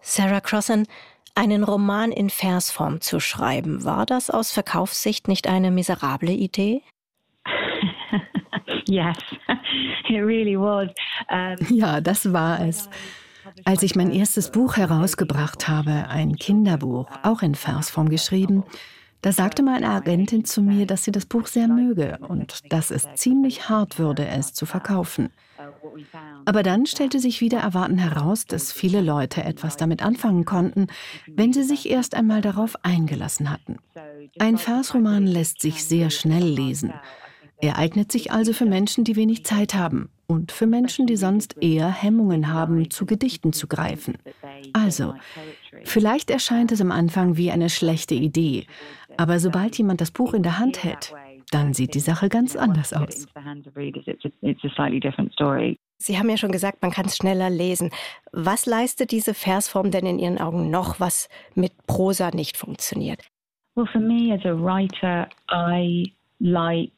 Sarah 0.00 0.40
Crossan, 0.40 0.86
einen 1.34 1.64
Roman 1.64 2.12
in 2.12 2.30
Versform 2.30 3.00
zu 3.00 3.20
schreiben, 3.20 3.84
war 3.84 4.06
das 4.06 4.30
aus 4.30 4.50
Verkaufssicht 4.50 5.28
nicht 5.28 5.46
eine 5.46 5.70
miserable 5.70 6.32
Idee? 6.32 6.82
yes, 8.86 9.16
it 10.08 10.20
really 10.20 10.58
was. 10.58 10.90
Um, 11.30 11.56
ja, 11.76 12.00
das 12.00 12.32
war 12.32 12.60
es. 12.60 12.88
Als 13.70 13.84
ich 13.84 13.94
mein 13.94 14.10
erstes 14.10 14.50
Buch 14.50 14.78
herausgebracht 14.78 15.68
habe, 15.68 16.08
ein 16.08 16.34
Kinderbuch, 16.34 17.08
auch 17.22 17.40
in 17.40 17.54
Versform 17.54 18.08
geschrieben, 18.08 18.64
da 19.22 19.30
sagte 19.30 19.62
meine 19.62 19.88
Agentin 19.90 20.44
zu 20.44 20.60
mir, 20.60 20.86
dass 20.86 21.04
sie 21.04 21.12
das 21.12 21.24
Buch 21.24 21.46
sehr 21.46 21.68
möge 21.68 22.18
und 22.26 22.72
dass 22.72 22.90
es 22.90 23.06
ziemlich 23.14 23.68
hart 23.68 24.00
würde, 24.00 24.26
es 24.26 24.54
zu 24.54 24.66
verkaufen. 24.66 25.28
Aber 26.46 26.64
dann 26.64 26.84
stellte 26.84 27.20
sich 27.20 27.40
wieder 27.40 27.60
erwarten 27.60 27.98
heraus, 27.98 28.44
dass 28.44 28.72
viele 28.72 29.02
Leute 29.02 29.44
etwas 29.44 29.76
damit 29.76 30.02
anfangen 30.02 30.44
konnten, 30.44 30.88
wenn 31.28 31.52
sie 31.52 31.62
sich 31.62 31.88
erst 31.88 32.16
einmal 32.16 32.40
darauf 32.40 32.74
eingelassen 32.82 33.52
hatten. 33.52 33.76
Ein 34.40 34.58
Versroman 34.58 35.28
lässt 35.28 35.60
sich 35.60 35.84
sehr 35.84 36.10
schnell 36.10 36.42
lesen. 36.42 36.92
Er 37.60 37.78
eignet 37.78 38.10
sich 38.10 38.32
also 38.32 38.52
für 38.52 38.66
Menschen, 38.66 39.04
die 39.04 39.14
wenig 39.14 39.44
Zeit 39.44 39.74
haben 39.74 40.10
und 40.30 40.52
für 40.52 40.68
Menschen, 40.68 41.08
die 41.08 41.16
sonst 41.16 41.56
eher 41.60 41.88
Hemmungen 41.88 42.52
haben, 42.52 42.88
zu 42.88 43.04
Gedichten 43.04 43.52
zu 43.52 43.66
greifen. 43.66 44.16
Also, 44.72 45.14
vielleicht 45.82 46.30
erscheint 46.30 46.70
es 46.70 46.80
am 46.80 46.92
Anfang 46.92 47.36
wie 47.36 47.50
eine 47.50 47.68
schlechte 47.68 48.14
Idee, 48.14 48.66
aber 49.16 49.40
sobald 49.40 49.76
jemand 49.76 50.00
das 50.00 50.12
Buch 50.12 50.32
in 50.32 50.44
der 50.44 50.60
Hand 50.60 50.84
hält, 50.84 51.12
dann 51.50 51.74
sieht 51.74 51.94
die 51.94 52.00
Sache 52.00 52.28
ganz 52.28 52.54
anders 52.54 52.92
aus. 52.92 53.26
Sie 55.98 56.18
haben 56.18 56.30
ja 56.30 56.36
schon 56.36 56.52
gesagt, 56.52 56.80
man 56.80 56.92
kann 56.92 57.06
es 57.06 57.16
schneller 57.16 57.50
lesen. 57.50 57.90
Was 58.30 58.66
leistet 58.66 59.10
diese 59.10 59.34
Versform 59.34 59.90
denn 59.90 60.06
in 60.06 60.20
Ihren 60.20 60.38
Augen 60.38 60.70
noch, 60.70 61.00
was 61.00 61.28
mit 61.56 61.72
Prosa 61.88 62.30
nicht 62.30 62.56
funktioniert? 62.56 63.20
Well, 63.74 63.88
for 63.92 64.00
me 64.00 64.32
as 64.32 64.44
a 64.44 64.54
writer, 64.54 65.28
I 65.50 66.12
like 66.38 66.92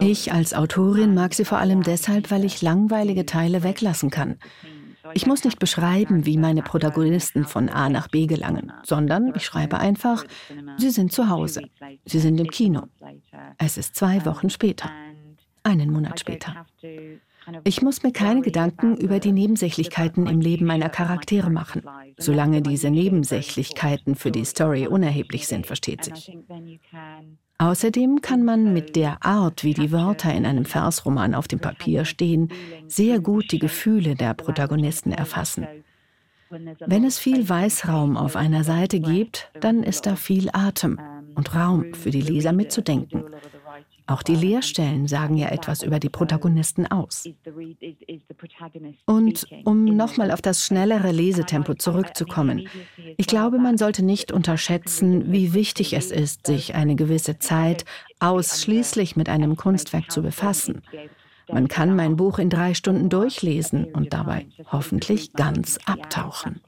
ich 0.00 0.32
als 0.32 0.54
Autorin 0.54 1.14
mag 1.14 1.34
sie 1.34 1.44
vor 1.44 1.58
allem 1.58 1.82
deshalb, 1.82 2.30
weil 2.30 2.44
ich 2.44 2.62
langweilige 2.62 3.26
Teile 3.26 3.62
weglassen 3.62 4.10
kann. 4.10 4.38
Ich 5.12 5.26
muss 5.26 5.44
nicht 5.44 5.58
beschreiben, 5.58 6.26
wie 6.26 6.36
meine 6.36 6.62
Protagonisten 6.62 7.44
von 7.44 7.68
A 7.68 7.88
nach 7.88 8.08
B 8.08 8.26
gelangen, 8.26 8.72
sondern 8.82 9.34
ich 9.36 9.44
schreibe 9.44 9.78
einfach, 9.78 10.24
sie 10.78 10.90
sind 10.90 11.12
zu 11.12 11.28
Hause, 11.28 11.62
sie 12.04 12.18
sind 12.18 12.40
im 12.40 12.48
Kino. 12.48 12.84
Es 13.58 13.76
ist 13.76 13.94
zwei 13.94 14.24
Wochen 14.24 14.50
später, 14.50 14.90
einen 15.62 15.92
Monat 15.92 16.20
später. 16.20 16.66
Ich 17.64 17.82
muss 17.82 18.02
mir 18.02 18.12
keine 18.12 18.42
Gedanken 18.42 18.96
über 18.96 19.20
die 19.20 19.32
Nebensächlichkeiten 19.32 20.26
im 20.26 20.40
Leben 20.40 20.66
meiner 20.66 20.88
Charaktere 20.88 21.50
machen, 21.50 21.82
solange 22.18 22.62
diese 22.62 22.90
Nebensächlichkeiten 22.90 24.14
für 24.14 24.30
die 24.30 24.44
Story 24.44 24.86
unerheblich 24.86 25.46
sind, 25.46 25.66
versteht 25.66 26.04
sich. 26.04 26.36
Außerdem 27.58 28.20
kann 28.20 28.44
man 28.44 28.72
mit 28.72 28.96
der 28.96 29.24
Art, 29.24 29.64
wie 29.64 29.74
die 29.74 29.90
Wörter 29.90 30.34
in 30.34 30.44
einem 30.44 30.66
Versroman 30.66 31.34
auf 31.34 31.48
dem 31.48 31.58
Papier 31.58 32.04
stehen, 32.04 32.50
sehr 32.86 33.18
gut 33.18 33.50
die 33.50 33.58
Gefühle 33.58 34.14
der 34.14 34.34
Protagonisten 34.34 35.12
erfassen. 35.12 35.66
Wenn 36.50 37.04
es 37.04 37.18
viel 37.18 37.48
Weißraum 37.48 38.16
auf 38.16 38.36
einer 38.36 38.62
Seite 38.62 39.00
gibt, 39.00 39.50
dann 39.60 39.82
ist 39.82 40.06
da 40.06 40.16
viel 40.16 40.50
Atem 40.52 41.00
und 41.34 41.54
Raum 41.54 41.94
für 41.94 42.10
die 42.10 42.20
Leser 42.20 42.52
mitzudenken. 42.52 43.24
Auch 44.08 44.22
die 44.22 44.36
Leerstellen 44.36 45.08
sagen 45.08 45.36
ja 45.36 45.48
etwas 45.48 45.82
über 45.82 45.98
die 45.98 46.08
Protagonisten 46.08 46.86
aus. 46.86 47.28
Und 49.04 49.46
um 49.64 49.84
nochmal 49.84 50.30
auf 50.30 50.40
das 50.40 50.64
schnellere 50.64 51.10
Lesetempo 51.10 51.74
zurückzukommen, 51.74 52.68
ich 53.16 53.26
glaube, 53.26 53.58
man 53.58 53.78
sollte 53.78 54.04
nicht 54.04 54.30
unterschätzen, 54.30 55.32
wie 55.32 55.54
wichtig 55.54 55.92
es 55.94 56.12
ist, 56.12 56.46
sich 56.46 56.74
eine 56.74 56.94
gewisse 56.94 57.38
Zeit 57.38 57.84
ausschließlich 58.20 59.16
mit 59.16 59.28
einem 59.28 59.56
Kunstwerk 59.56 60.10
zu 60.10 60.22
befassen. 60.22 60.82
Man 61.48 61.68
kann 61.68 61.94
mein 61.94 62.16
Buch 62.16 62.38
in 62.38 62.50
drei 62.50 62.74
Stunden 62.74 63.08
durchlesen 63.08 63.86
und 63.86 64.12
dabei 64.12 64.46
hoffentlich 64.70 65.32
ganz 65.32 65.78
abtauchen. 65.84 66.60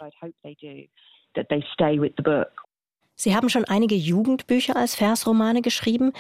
Sie 3.21 3.35
haben 3.35 3.49
schon 3.49 3.65
einige 3.65 3.97
Jugendbücher 3.97 4.77
als 4.77 4.95
Versromane 4.95 5.63
geschrieben. 5.63 6.13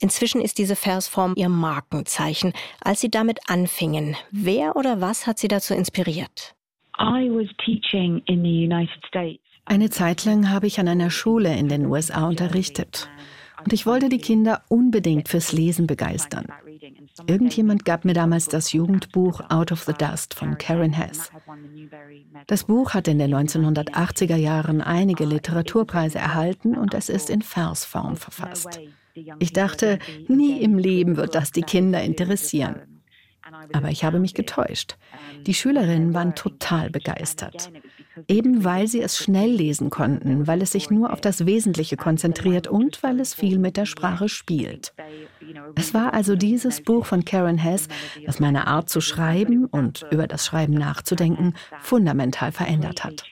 Inzwischen 0.00 0.40
ist 0.40 0.58
diese 0.58 0.76
Versform 0.76 1.34
ihr 1.36 1.48
Markenzeichen. 1.48 2.52
Als 2.80 3.00
Sie 3.00 3.10
damit 3.10 3.38
anfingen, 3.48 4.16
wer 4.30 4.76
oder 4.76 5.00
was 5.00 5.26
hat 5.26 5.38
Sie 5.38 5.48
dazu 5.48 5.74
inspiriert? 5.74 6.54
Eine 9.66 9.90
Zeit 9.90 10.24
lang 10.24 10.50
habe 10.50 10.66
ich 10.66 10.78
an 10.78 10.88
einer 10.88 11.10
Schule 11.10 11.56
in 11.56 11.68
den 11.68 11.86
USA 11.86 12.28
unterrichtet. 12.28 13.08
Und 13.64 13.72
ich 13.72 13.86
wollte 13.86 14.08
die 14.08 14.18
Kinder 14.18 14.62
unbedingt 14.68 15.28
fürs 15.28 15.52
Lesen 15.52 15.86
begeistern. 15.86 16.46
Irgendjemand 17.26 17.84
gab 17.84 18.04
mir 18.04 18.12
damals 18.12 18.46
das 18.46 18.72
Jugendbuch 18.72 19.40
Out 19.48 19.72
of 19.72 19.84
the 19.84 19.94
Dust 19.94 20.34
von 20.34 20.58
Karen 20.58 20.92
Hess. 20.92 21.30
Das 22.46 22.64
Buch 22.64 22.92
hat 22.92 23.08
in 23.08 23.18
den 23.18 23.34
1980er 23.34 24.36
Jahren 24.36 24.82
einige 24.82 25.24
Literaturpreise 25.24 26.18
erhalten 26.18 26.76
und 26.76 26.92
es 26.92 27.08
ist 27.08 27.30
in 27.30 27.40
Versform 27.40 28.16
verfasst. 28.16 28.80
Ich 29.38 29.52
dachte, 29.52 29.98
nie 30.28 30.60
im 30.62 30.78
Leben 30.78 31.16
wird 31.16 31.34
das 31.34 31.52
die 31.52 31.62
Kinder 31.62 32.02
interessieren. 32.02 32.94
Aber 33.72 33.90
ich 33.90 34.04
habe 34.04 34.18
mich 34.18 34.34
getäuscht. 34.34 34.96
Die 35.46 35.54
Schülerinnen 35.54 36.14
waren 36.14 36.34
total 36.34 36.90
begeistert. 36.90 37.70
Eben 38.28 38.64
weil 38.64 38.86
sie 38.86 39.00
es 39.00 39.18
schnell 39.18 39.50
lesen 39.50 39.90
konnten, 39.90 40.46
weil 40.46 40.62
es 40.62 40.72
sich 40.72 40.90
nur 40.90 41.12
auf 41.12 41.20
das 41.20 41.46
Wesentliche 41.46 41.96
konzentriert 41.96 42.68
und 42.68 43.02
weil 43.02 43.20
es 43.20 43.34
viel 43.34 43.58
mit 43.58 43.76
der 43.76 43.86
Sprache 43.86 44.28
spielt. 44.28 44.94
Es 45.74 45.92
war 45.92 46.14
also 46.14 46.36
dieses 46.36 46.80
Buch 46.80 47.06
von 47.06 47.24
Karen 47.24 47.58
Hess, 47.58 47.88
das 48.24 48.40
meine 48.40 48.66
Art 48.66 48.88
zu 48.88 49.00
schreiben 49.00 49.66
und 49.66 50.06
über 50.10 50.26
das 50.26 50.46
Schreiben 50.46 50.74
nachzudenken 50.74 51.54
fundamental 51.80 52.52
verändert 52.52 53.04
hat. 53.04 53.24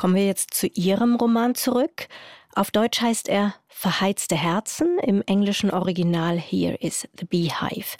Kommen 0.00 0.14
wir 0.14 0.24
jetzt 0.24 0.54
zu 0.54 0.66
Ihrem 0.66 1.16
Roman 1.16 1.54
zurück. 1.54 2.08
Auf 2.54 2.70
Deutsch 2.70 3.02
heißt 3.02 3.28
er 3.28 3.54
Verheizte 3.68 4.34
Herzen, 4.34 4.98
im 4.98 5.22
englischen 5.26 5.70
Original 5.70 6.38
Here 6.38 6.74
is 6.76 7.06
the 7.18 7.26
Beehive. 7.26 7.98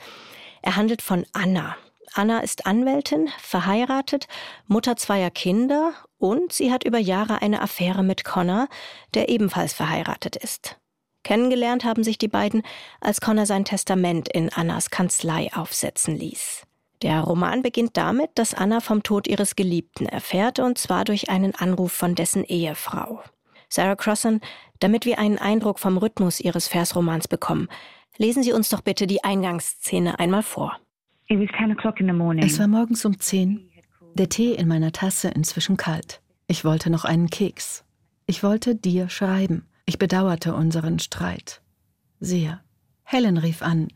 Er 0.63 0.77
handelt 0.77 1.03
von 1.03 1.27
Anna. 1.35 1.77
Anna 2.15 2.41
ist 2.41 2.65
Anwältin, 2.65 3.29
verheiratet, 3.39 4.29
Mutter 4.67 4.97
zweier 4.97 5.29
Kinder 5.29 5.93
und 6.17 6.55
sie 6.55 6.73
hat 6.73 6.85
über 6.85 6.97
Jahre 6.99 7.43
eine 7.43 7.61
Affäre 7.61 8.03
mit 8.03 8.25
Connor, 8.25 8.69
der 9.13 9.29
ebenfalls 9.29 9.75
verheiratet 9.75 10.37
ist. 10.37 10.79
Kennengelernt 11.23 11.85
haben 11.85 12.03
sich 12.03 12.17
die 12.17 12.29
beiden, 12.29 12.63
als 13.03 13.21
Connor 13.21 13.45
sein 13.45 13.67
Testament 13.67 14.27
in 14.31 14.51
Annas 14.51 14.89
Kanzlei 14.89 15.51
aufsetzen 15.53 16.17
ließ. 16.17 16.63
Der 17.03 17.21
Roman 17.21 17.63
beginnt 17.63 17.97
damit, 17.97 18.31
dass 18.35 18.55
Anna 18.55 18.81
vom 18.81 19.03
Tod 19.03 19.27
ihres 19.27 19.57
Geliebten 19.57 20.07
erfährt, 20.07 20.59
und 20.59 20.77
zwar 20.77 21.05
durch 21.05 21.31
einen 21.31 21.55
Anruf 21.55 21.93
von 21.93 22.15
dessen 22.15 22.45
Ehefrau. 22.45 23.23
Sarah 23.69 23.97
Crossan, 23.97 24.41
damit 24.81 25.07
wir 25.07 25.19
einen 25.19 25.39
Eindruck 25.39 25.79
vom 25.79 25.97
Rhythmus 25.97 26.41
Ihres 26.41 26.69
Versromans 26.69 27.29
bekommen, 27.29 27.69
lesen 28.19 28.43
Sie 28.43 28.53
uns 28.53 28.69
doch 28.69 28.81
bitte 28.81 29.07
die 29.07 29.23
Eingangsszene 29.25 30.19
einmal 30.19 30.43
vor. 30.43 30.79
Es 32.45 32.59
war 32.59 32.67
morgens 32.67 33.05
um 33.05 33.19
zehn. 33.19 33.71
Der 34.15 34.29
Tee 34.29 34.55
in 34.55 34.67
meiner 34.67 34.91
Tasse 34.91 35.29
inzwischen 35.29 35.77
kalt. 35.77 36.21
Ich 36.49 36.65
wollte 36.65 36.91
noch 36.91 37.05
einen 37.05 37.31
Keks. 37.31 37.85
Ich 38.27 38.43
wollte 38.43 38.75
dir 38.75 39.09
schreiben. 39.09 39.69
Ich 39.87 39.99
bedauerte 39.99 40.55
unseren 40.55 40.99
Streit. 40.99 41.63
Sehr. 42.19 42.61
Helen 43.05 43.39
rief 43.39 43.63
an. 43.63 43.89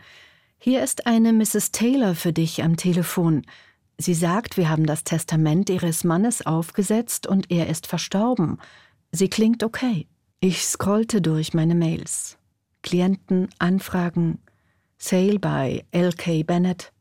Hier 0.59 0.83
ist 0.83 1.07
eine 1.07 1.33
Mrs. 1.33 1.73
Taylor 1.73 2.15
für 2.15 2.33
dich 2.33 2.63
am 2.63 2.77
Telefon. 2.77 3.43
Sie 3.99 4.15
sagt, 4.15 4.57
wir 4.57 4.69
haben 4.69 4.87
das 4.87 5.05
Testament 5.05 5.71
ihres 5.71 6.05
Mannes 6.05 6.45
aufgesetzt 6.45 7.27
und 7.27 7.51
er 7.51 7.69
ist 7.69 7.87
verstorben. 7.87 8.59
Sie 9.13 9.29
klingt 9.29 9.63
okay. 9.63 10.07
Ich 10.41 10.65
scrollte 10.65 11.23
durch 11.23 11.55
meine 11.55 11.75
Mails. 11.75 12.39
Klienten, 12.83 13.49
Anfragen, 13.59 14.39
Sale 14.99 15.39
by 15.39 15.85
L.K. 15.91 16.43
Bennett. 16.43 16.93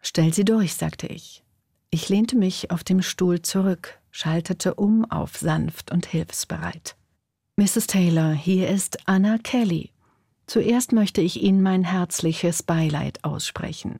Stell 0.00 0.32
sie 0.32 0.44
durch, 0.44 0.74
sagte 0.74 1.06
ich. 1.06 1.42
Ich 1.90 2.08
lehnte 2.08 2.36
mich 2.36 2.70
auf 2.70 2.84
dem 2.84 3.02
Stuhl 3.02 3.42
zurück, 3.42 3.98
schaltete 4.10 4.74
um 4.74 5.04
auf 5.10 5.36
sanft 5.36 5.90
und 5.90 6.06
hilfsbereit. 6.06 6.96
Mrs. 7.56 7.86
Taylor, 7.86 8.32
hier 8.32 8.68
ist 8.68 8.98
Anna 9.06 9.38
Kelly. 9.38 9.90
Zuerst 10.46 10.92
möchte 10.92 11.20
ich 11.20 11.42
Ihnen 11.42 11.62
mein 11.62 11.84
herzliches 11.84 12.62
Beileid 12.62 13.24
aussprechen. 13.24 13.98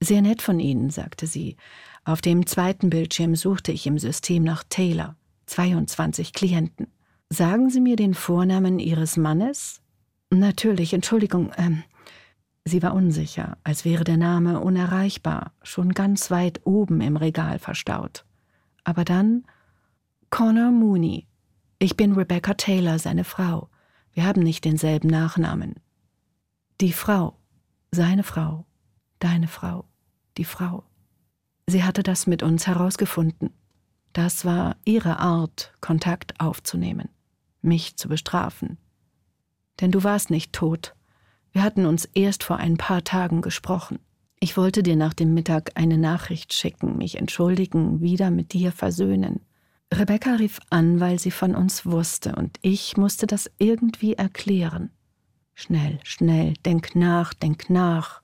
Sehr 0.00 0.20
nett 0.20 0.42
von 0.42 0.60
Ihnen, 0.60 0.90
sagte 0.90 1.26
sie. 1.26 1.56
Auf 2.04 2.20
dem 2.20 2.46
zweiten 2.46 2.90
Bildschirm 2.90 3.34
suchte 3.34 3.72
ich 3.72 3.86
im 3.86 3.98
System 3.98 4.42
nach 4.42 4.64
Taylor. 4.68 5.16
22 5.46 6.32
Klienten. 6.32 6.88
Sagen 7.30 7.70
Sie 7.70 7.80
mir 7.80 7.96
den 7.96 8.14
Vornamen 8.14 8.78
Ihres 8.78 9.16
Mannes? 9.16 9.80
Natürlich, 10.30 10.92
Entschuldigung. 10.92 11.52
Ähm, 11.56 11.82
sie 12.64 12.82
war 12.82 12.94
unsicher, 12.94 13.56
als 13.64 13.84
wäre 13.84 14.04
der 14.04 14.16
Name 14.16 14.60
unerreichbar, 14.60 15.52
schon 15.62 15.92
ganz 15.92 16.30
weit 16.30 16.60
oben 16.64 17.00
im 17.00 17.16
Regal 17.16 17.58
verstaut. 17.58 18.24
Aber 18.84 19.04
dann 19.04 19.44
Connor 20.30 20.72
Mooney. 20.72 21.26
Ich 21.78 21.96
bin 21.96 22.12
Rebecca 22.12 22.54
Taylor, 22.54 22.98
seine 22.98 23.24
Frau. 23.24 23.68
Wir 24.16 24.24
haben 24.24 24.42
nicht 24.42 24.64
denselben 24.64 25.08
Nachnamen. 25.08 25.74
Die 26.80 26.94
Frau, 26.94 27.36
seine 27.90 28.22
Frau, 28.22 28.64
deine 29.18 29.46
Frau, 29.46 29.84
die 30.38 30.46
Frau. 30.46 30.84
Sie 31.66 31.84
hatte 31.84 32.02
das 32.02 32.26
mit 32.26 32.42
uns 32.42 32.66
herausgefunden. 32.66 33.50
Das 34.14 34.46
war 34.46 34.76
ihre 34.86 35.18
Art, 35.18 35.74
Kontakt 35.82 36.40
aufzunehmen, 36.40 37.10
mich 37.60 37.96
zu 37.96 38.08
bestrafen. 38.08 38.78
Denn 39.82 39.92
du 39.92 40.02
warst 40.02 40.30
nicht 40.30 40.54
tot. 40.54 40.94
Wir 41.52 41.62
hatten 41.62 41.84
uns 41.84 42.06
erst 42.14 42.42
vor 42.42 42.56
ein 42.56 42.78
paar 42.78 43.04
Tagen 43.04 43.42
gesprochen. 43.42 43.98
Ich 44.40 44.56
wollte 44.56 44.82
dir 44.82 44.96
nach 44.96 45.12
dem 45.12 45.34
Mittag 45.34 45.72
eine 45.74 45.98
Nachricht 45.98 46.54
schicken, 46.54 46.96
mich 46.96 47.18
entschuldigen, 47.18 48.00
wieder 48.00 48.30
mit 48.30 48.54
dir 48.54 48.72
versöhnen. 48.72 49.40
Rebecca 49.92 50.34
rief 50.34 50.58
an, 50.70 51.00
weil 51.00 51.18
sie 51.18 51.30
von 51.30 51.54
uns 51.54 51.86
wusste, 51.86 52.34
und 52.34 52.58
ich 52.62 52.96
musste 52.96 53.26
das 53.26 53.50
irgendwie 53.58 54.14
erklären. 54.14 54.90
Schnell, 55.54 56.00
schnell, 56.02 56.54
denk 56.64 56.94
nach, 56.94 57.32
denk 57.32 57.70
nach. 57.70 58.20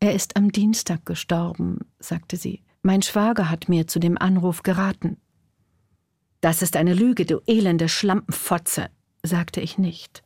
Er 0.00 0.14
ist 0.14 0.36
am 0.36 0.52
Dienstag 0.52 1.06
gestorben, 1.06 1.78
sagte 1.98 2.36
sie. 2.36 2.62
Mein 2.82 3.02
Schwager 3.02 3.48
hat 3.48 3.68
mir 3.68 3.86
zu 3.86 4.00
dem 4.00 4.18
Anruf 4.18 4.64
geraten. 4.64 5.18
Das 6.40 6.60
ist 6.60 6.76
eine 6.76 6.92
Lüge, 6.92 7.24
du 7.24 7.40
elende 7.46 7.88
Schlampenfotze, 7.88 8.90
sagte 9.22 9.60
ich 9.60 9.78
nicht. 9.78 10.24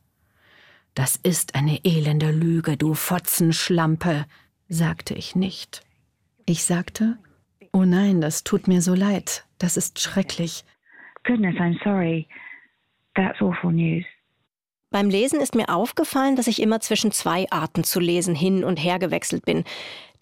Das 0.94 1.16
ist 1.22 1.54
eine 1.54 1.84
elende 1.84 2.30
Lüge, 2.30 2.78
du 2.78 2.94
Fotzenschlampe, 2.94 4.24
sagte 4.70 5.12
ich 5.12 5.36
nicht. 5.36 5.82
Ich 6.46 6.64
sagte, 6.64 7.18
oh 7.76 7.84
nein, 7.84 8.22
das 8.22 8.42
tut 8.42 8.68
mir 8.68 8.80
so 8.80 8.94
leid, 8.94 9.44
das 9.58 9.76
ist 9.76 10.00
schrecklich. 10.00 10.64
Goodness, 11.24 11.56
I'm 11.56 11.76
sorry. 11.84 12.26
That's 13.14 13.40
awful 13.42 13.70
news. 13.70 14.04
Beim 14.90 15.10
Lesen 15.10 15.40
ist 15.40 15.54
mir 15.54 15.68
aufgefallen, 15.68 16.36
dass 16.36 16.46
ich 16.46 16.62
immer 16.62 16.80
zwischen 16.80 17.12
zwei 17.12 17.50
Arten 17.50 17.84
zu 17.84 18.00
lesen 18.00 18.34
hin 18.34 18.64
und 18.64 18.76
her 18.76 18.98
gewechselt 18.98 19.44
bin. 19.44 19.64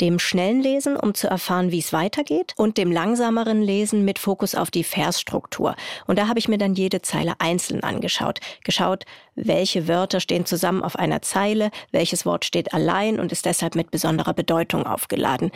Dem 0.01 0.19
schnellen 0.19 0.63
Lesen, 0.63 0.97
um 0.97 1.15
zu 1.15 1.29
erfahren, 1.29 1.71
wie 1.71 1.79
es 1.79 1.93
weitergeht, 1.93 2.55
und 2.57 2.77
dem 2.77 2.91
langsameren 2.91 3.63
Lesen 3.63 4.05
mit 4.05 4.19
Fokus 4.19 4.57
auf 4.57 4.73
die 4.73 4.83
Versstruktur. 4.83 5.77
Und 6.09 6.19
da 6.19 6.27
habe 6.27 6.41
ich 6.41 6.49
mir 6.49 6.59
dann 6.59 6.75
jede 6.75 7.03
Zeile 7.03 7.35
einzeln 7.39 7.85
angeschaut. 7.85 8.41
Geschaut, 8.65 9.05
welche 9.37 9.87
Wörter 9.87 10.19
stehen 10.19 10.47
zusammen 10.47 10.83
auf 10.83 10.97
einer 10.97 11.23
Zeile, 11.23 11.71
welches 11.93 12.27
Wort 12.27 12.45
steht 12.45 12.75
allein 12.75 13.21
und 13.21 13.31
ist 13.31 13.47
deshalb 13.47 13.77
mit 13.77 13.93
besonderer 13.93 14.35
Bedeutung 14.35 14.87
aufgeladen. 14.87 15.53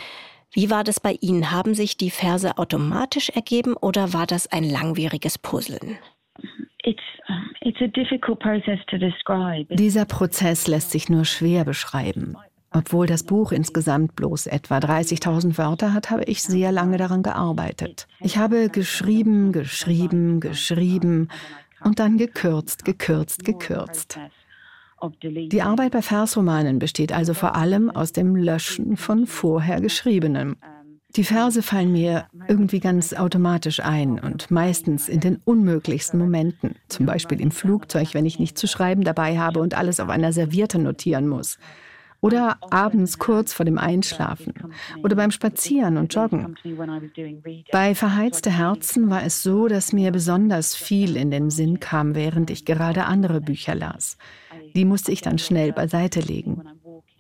Wie 0.52 0.70
war 0.70 0.84
das 0.84 1.00
bei 1.00 1.16
Ihnen? 1.20 1.50
Haben 1.50 1.74
sich 1.74 1.96
die 1.96 2.10
Verse 2.10 2.56
automatisch 2.56 3.28
ergeben 3.30 3.74
oder 3.74 4.12
war 4.12 4.26
das 4.26 4.46
ein 4.46 4.64
langwieriges 4.64 5.38
Puzzeln? 5.38 5.98
Dieser 9.70 10.04
Prozess 10.06 10.66
lässt 10.66 10.90
sich 10.90 11.08
nur 11.08 11.24
schwer 11.24 11.64
beschreiben. 11.64 12.36
Obwohl 12.70 13.06
das 13.06 13.24
Buch 13.24 13.52
insgesamt 13.52 14.14
bloß 14.14 14.46
etwa 14.46 14.78
30.000 14.78 15.56
Wörter 15.58 15.94
hat, 15.94 16.10
habe 16.10 16.24
ich 16.24 16.42
sehr 16.42 16.70
lange 16.70 16.98
daran 16.98 17.22
gearbeitet. 17.22 18.06
Ich 18.20 18.36
habe 18.36 18.68
geschrieben, 18.68 19.52
geschrieben, 19.52 20.40
geschrieben 20.40 21.28
und 21.82 21.98
dann 21.98 22.18
gekürzt, 22.18 22.84
gekürzt, 22.84 23.44
gekürzt. 23.44 24.18
Die 25.22 25.62
Arbeit 25.62 25.92
bei 25.92 26.02
Versromanen 26.02 26.78
besteht 26.78 27.12
also 27.12 27.34
vor 27.34 27.54
allem 27.54 27.90
aus 27.90 28.12
dem 28.12 28.34
Löschen 28.34 28.96
von 28.96 29.26
vorher 29.26 29.80
Geschriebenem. 29.80 30.56
Die 31.16 31.24
Verse 31.24 31.62
fallen 31.62 31.92
mir 31.92 32.26
irgendwie 32.48 32.80
ganz 32.80 33.14
automatisch 33.14 33.80
ein 33.80 34.18
und 34.18 34.50
meistens 34.50 35.08
in 35.08 35.20
den 35.20 35.40
unmöglichsten 35.44 36.18
Momenten, 36.18 36.74
zum 36.88 37.06
Beispiel 37.06 37.40
im 37.40 37.50
Flugzeug, 37.50 38.12
wenn 38.12 38.26
ich 38.26 38.38
nichts 38.38 38.60
zu 38.60 38.66
schreiben 38.66 39.04
dabei 39.04 39.38
habe 39.38 39.60
und 39.60 39.76
alles 39.76 40.00
auf 40.00 40.10
einer 40.10 40.32
Serviette 40.32 40.78
notieren 40.78 41.26
muss. 41.26 41.58
Oder 42.20 42.58
abends 42.70 43.18
kurz 43.18 43.52
vor 43.52 43.64
dem 43.64 43.78
Einschlafen. 43.78 44.52
Oder 45.04 45.14
beim 45.14 45.30
Spazieren 45.30 45.96
und 45.96 46.12
Joggen. 46.12 46.56
Bei 47.70 47.94
Verheizte 47.94 48.50
Herzen 48.50 49.08
war 49.08 49.24
es 49.24 49.42
so, 49.42 49.68
dass 49.68 49.92
mir 49.92 50.10
besonders 50.10 50.74
viel 50.74 51.16
in 51.16 51.30
den 51.30 51.50
Sinn 51.50 51.78
kam, 51.78 52.14
während 52.16 52.50
ich 52.50 52.64
gerade 52.64 53.04
andere 53.04 53.40
Bücher 53.40 53.74
las. 53.74 54.16
Die 54.74 54.84
musste 54.84 55.12
ich 55.12 55.20
dann 55.20 55.38
schnell 55.38 55.72
beiseite 55.72 56.20
legen. 56.20 56.67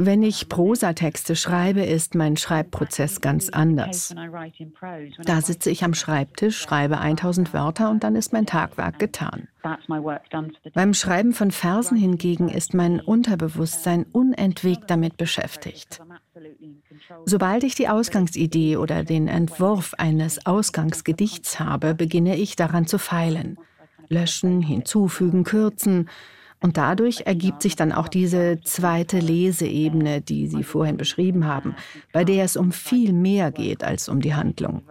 Wenn 0.00 0.22
ich 0.22 0.48
Prosatexte 0.48 1.34
schreibe, 1.34 1.82
ist 1.82 2.14
mein 2.14 2.36
Schreibprozess 2.36 3.20
ganz 3.20 3.48
anders. 3.48 4.14
Da 5.24 5.40
sitze 5.40 5.70
ich 5.70 5.82
am 5.82 5.92
Schreibtisch, 5.92 6.56
schreibe 6.56 6.98
1000 6.98 7.52
Wörter 7.52 7.90
und 7.90 8.04
dann 8.04 8.14
ist 8.14 8.32
mein 8.32 8.46
Tagwerk 8.46 9.00
getan. 9.00 9.48
Beim 10.72 10.94
Schreiben 10.94 11.32
von 11.32 11.50
Versen 11.50 11.96
hingegen 11.96 12.48
ist 12.48 12.74
mein 12.74 13.00
Unterbewusstsein 13.00 14.06
unentwegt 14.12 14.88
damit 14.88 15.16
beschäftigt. 15.16 16.00
Sobald 17.24 17.64
ich 17.64 17.74
die 17.74 17.88
Ausgangsidee 17.88 18.76
oder 18.76 19.02
den 19.02 19.26
Entwurf 19.26 19.94
eines 19.98 20.46
Ausgangsgedichts 20.46 21.58
habe, 21.58 21.96
beginne 21.96 22.36
ich 22.36 22.54
daran 22.54 22.86
zu 22.86 22.98
feilen. 22.98 23.58
Löschen, 24.08 24.62
hinzufügen, 24.62 25.42
kürzen. 25.42 26.08
Und 26.60 26.76
dadurch 26.76 27.22
ergibt 27.26 27.62
sich 27.62 27.76
dann 27.76 27.92
auch 27.92 28.08
diese 28.08 28.60
zweite 28.62 29.18
Leseebene, 29.18 30.20
die 30.20 30.48
Sie 30.48 30.64
vorhin 30.64 30.96
beschrieben 30.96 31.46
haben, 31.46 31.76
bei 32.12 32.24
der 32.24 32.44
es 32.44 32.56
um 32.56 32.72
viel 32.72 33.12
mehr 33.12 33.52
geht 33.52 33.84
als 33.84 34.08
um 34.08 34.20
die 34.20 34.34
Handlung. 34.34 34.82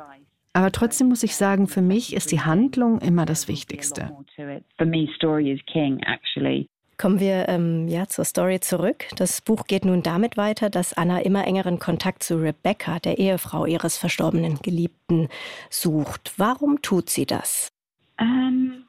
Aber 0.53 0.71
trotzdem 0.71 1.09
muss 1.09 1.23
ich 1.23 1.35
sagen, 1.35 1.67
für 1.67 1.81
mich 1.81 2.15
ist 2.15 2.31
die 2.31 2.41
Handlung 2.41 2.99
immer 2.99 3.25
das 3.25 3.47
Wichtigste. 3.47 4.11
Kommen 6.97 7.19
wir 7.19 7.47
ähm, 7.47 7.87
ja 7.87 8.07
zur 8.07 8.25
Story 8.25 8.59
zurück. 8.59 9.05
Das 9.17 9.41
Buch 9.41 9.67
geht 9.67 9.85
nun 9.85 10.01
damit 10.01 10.35
weiter, 10.35 10.71
dass 10.71 10.93
Anna 10.93 11.19
immer 11.19 11.45
engeren 11.45 11.77
Kontakt 11.77 12.23
zu 12.23 12.41
Rebecca, 12.41 12.97
der 12.97 13.19
Ehefrau 13.19 13.67
ihres 13.67 13.97
verstorbenen 13.97 14.57
Geliebten, 14.63 15.27
sucht. 15.69 16.33
Warum 16.37 16.81
tut 16.81 17.11
sie 17.11 17.27
das? 17.27 17.69
Um 18.19 18.86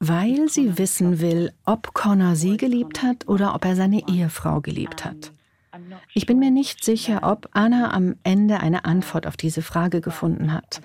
weil 0.00 0.48
sie 0.48 0.78
wissen 0.78 1.20
will, 1.20 1.52
ob 1.64 1.92
Connor 1.92 2.36
sie 2.36 2.56
geliebt 2.56 3.02
hat 3.02 3.28
oder 3.28 3.54
ob 3.54 3.64
er 3.64 3.76
seine 3.76 4.08
Ehefrau 4.08 4.60
geliebt 4.60 5.04
hat. 5.04 5.32
Ich 6.14 6.24
bin 6.26 6.38
mir 6.38 6.50
nicht 6.50 6.84
sicher, 6.84 7.20
ob 7.22 7.48
Anna 7.52 7.92
am 7.92 8.16
Ende 8.22 8.60
eine 8.60 8.84
Antwort 8.84 9.26
auf 9.26 9.36
diese 9.36 9.60
Frage 9.60 10.00
gefunden 10.00 10.52
hat. 10.52 10.80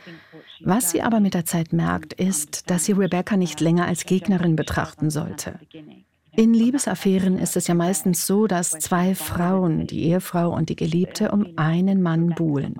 Was 0.61 0.91
sie 0.91 1.01
aber 1.01 1.19
mit 1.19 1.33
der 1.33 1.45
Zeit 1.45 1.71
merkt, 1.71 2.13
ist, 2.13 2.69
dass 2.69 2.85
sie 2.85 2.91
Rebecca 2.91 3.37
nicht 3.37 3.61
länger 3.61 3.85
als 3.85 4.05
Gegnerin 4.05 4.55
betrachten 4.55 5.09
sollte. 5.09 5.59
In 6.33 6.53
Liebesaffären 6.53 7.37
ist 7.37 7.55
es 7.55 7.67
ja 7.67 7.75
meistens 7.75 8.25
so, 8.25 8.47
dass 8.47 8.71
zwei 8.71 9.15
Frauen, 9.15 9.87
die 9.87 10.05
Ehefrau 10.05 10.53
und 10.53 10.69
die 10.69 10.75
Geliebte, 10.75 11.31
um 11.31 11.45
einen 11.57 12.01
Mann 12.01 12.29
buhlen. 12.29 12.75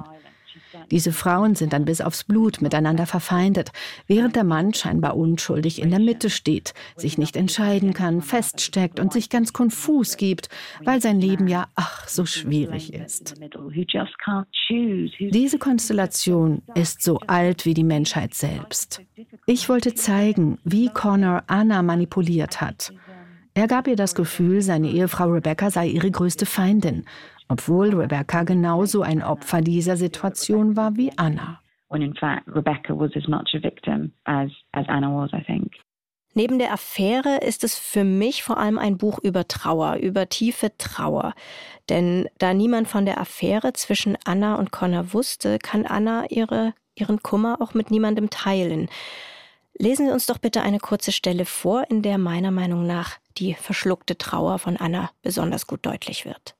Diese 0.91 1.11
Frauen 1.11 1.55
sind 1.55 1.73
dann 1.73 1.85
bis 1.85 2.01
aufs 2.01 2.23
Blut 2.23 2.61
miteinander 2.61 3.05
verfeindet, 3.05 3.71
während 4.07 4.35
der 4.35 4.43
Mann 4.43 4.73
scheinbar 4.73 5.15
unschuldig 5.15 5.81
in 5.81 5.89
der 5.89 5.99
Mitte 5.99 6.29
steht, 6.29 6.73
sich 6.95 7.17
nicht 7.17 7.35
entscheiden 7.35 7.93
kann, 7.93 8.21
feststeckt 8.21 8.99
und 8.99 9.13
sich 9.13 9.29
ganz 9.29 9.53
konfus 9.53 10.17
gibt, 10.17 10.49
weil 10.83 11.01
sein 11.01 11.19
Leben 11.19 11.47
ja 11.47 11.67
ach 11.75 12.07
so 12.07 12.25
schwierig 12.25 12.93
ist. 12.93 13.35
Diese 15.19 15.57
Konstellation 15.59 16.61
ist 16.75 17.03
so 17.03 17.19
alt 17.27 17.65
wie 17.65 17.73
die 17.73 17.83
Menschheit 17.83 18.33
selbst. 18.33 19.01
Ich 19.45 19.69
wollte 19.69 19.93
zeigen, 19.93 20.59
wie 20.63 20.89
Connor 20.89 21.43
Anna 21.47 21.81
manipuliert 21.81 22.61
hat. 22.61 22.93
Er 23.53 23.67
gab 23.67 23.87
ihr 23.87 23.95
das 23.95 24.15
Gefühl, 24.15 24.61
seine 24.61 24.89
Ehefrau 24.89 25.25
Rebecca 25.25 25.69
sei 25.69 25.87
ihre 25.87 26.11
größte 26.11 26.45
Feindin 26.45 27.05
obwohl 27.49 27.93
Rebecca 27.93 28.43
genauso 28.43 29.01
ein 29.01 29.21
Opfer 29.21 29.61
dieser 29.61 29.97
Situation 29.97 30.77
war 30.77 30.95
wie 30.95 31.11
Anna. 31.17 31.59
Neben 36.35 36.59
der 36.59 36.71
Affäre 36.71 37.37
ist 37.37 37.63
es 37.63 37.77
für 37.77 38.03
mich 38.03 38.43
vor 38.43 38.59
allem 38.59 38.77
ein 38.77 38.97
Buch 38.97 39.17
über 39.19 39.47
Trauer, 39.47 39.95
über 39.95 40.29
tiefe 40.29 40.71
Trauer. 40.77 41.33
Denn 41.89 42.29
da 42.37 42.53
niemand 42.53 42.87
von 42.87 43.05
der 43.05 43.19
Affäre 43.19 43.73
zwischen 43.73 44.15
Anna 44.25 44.55
und 44.55 44.71
Connor 44.71 45.11
wusste, 45.11 45.57
kann 45.57 45.87
Anna 45.87 46.27
ihre, 46.29 46.75
ihren 46.93 47.23
Kummer 47.23 47.57
auch 47.61 47.73
mit 47.73 47.89
niemandem 47.89 48.29
teilen. 48.29 48.89
Lesen 49.73 50.05
Sie 50.05 50.13
uns 50.13 50.27
doch 50.27 50.37
bitte 50.37 50.61
eine 50.61 50.79
kurze 50.79 51.11
Stelle 51.11 51.45
vor, 51.45 51.89
in 51.89 52.03
der 52.03 52.19
meiner 52.19 52.51
Meinung 52.51 52.85
nach 52.85 53.17
die 53.37 53.55
verschluckte 53.55 54.17
Trauer 54.17 54.59
von 54.59 54.77
Anna 54.77 55.09
besonders 55.23 55.65
gut 55.65 55.85
deutlich 55.85 56.25
wird. 56.25 56.58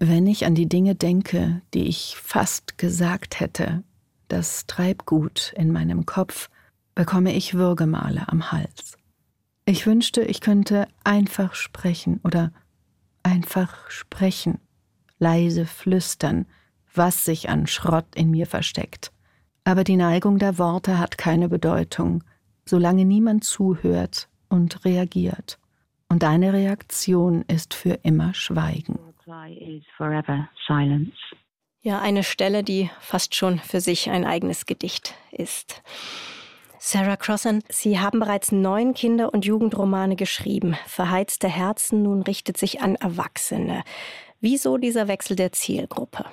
Wenn 0.00 0.26
ich 0.26 0.46
an 0.46 0.54
die 0.54 0.68
Dinge 0.68 0.94
denke, 0.94 1.62
die 1.74 1.86
ich 1.86 2.16
fast 2.16 2.78
gesagt 2.78 3.40
hätte, 3.40 3.84
das 4.28 4.66
Treibgut 4.66 5.52
in 5.56 5.72
meinem 5.72 6.06
Kopf, 6.06 6.50
bekomme 6.94 7.34
ich 7.34 7.54
Würgemale 7.54 8.28
am 8.28 8.50
Hals. 8.50 8.96
Ich 9.64 9.86
wünschte, 9.86 10.22
ich 10.22 10.40
könnte 10.40 10.88
einfach 11.04 11.54
sprechen 11.54 12.20
oder 12.24 12.52
einfach 13.22 13.90
sprechen, 13.90 14.58
leise 15.18 15.66
flüstern, 15.66 16.46
was 16.94 17.24
sich 17.24 17.48
an 17.48 17.66
Schrott 17.66 18.06
in 18.14 18.30
mir 18.30 18.46
versteckt. 18.46 19.12
Aber 19.64 19.84
die 19.84 19.96
Neigung 19.96 20.38
der 20.38 20.58
Worte 20.58 20.98
hat 20.98 21.18
keine 21.18 21.48
Bedeutung, 21.48 22.24
solange 22.64 23.04
niemand 23.04 23.44
zuhört 23.44 24.28
und 24.48 24.84
reagiert. 24.84 25.58
Und 26.08 26.22
deine 26.22 26.52
Reaktion 26.52 27.44
ist 27.48 27.74
für 27.74 27.98
immer 28.02 28.32
Schweigen. 28.34 28.98
Ja, 31.82 32.00
eine 32.00 32.24
Stelle, 32.24 32.64
die 32.64 32.90
fast 33.00 33.34
schon 33.34 33.58
für 33.58 33.80
sich 33.80 34.10
ein 34.10 34.24
eigenes 34.24 34.66
Gedicht 34.66 35.14
ist. 35.30 35.82
Sarah 36.78 37.16
Crossan, 37.16 37.62
Sie 37.68 37.98
haben 37.98 38.20
bereits 38.20 38.52
neun 38.52 38.94
Kinder- 38.94 39.32
und 39.32 39.44
Jugendromane 39.44 40.14
geschrieben. 40.16 40.76
Verheizte 40.86 41.48
Herzen 41.48 42.02
nun 42.02 42.22
richtet 42.22 42.56
sich 42.56 42.80
an 42.80 42.94
Erwachsene. 42.94 43.82
Wieso 44.40 44.78
dieser 44.78 45.08
Wechsel 45.08 45.36
der 45.36 45.52
Zielgruppe? 45.52 46.24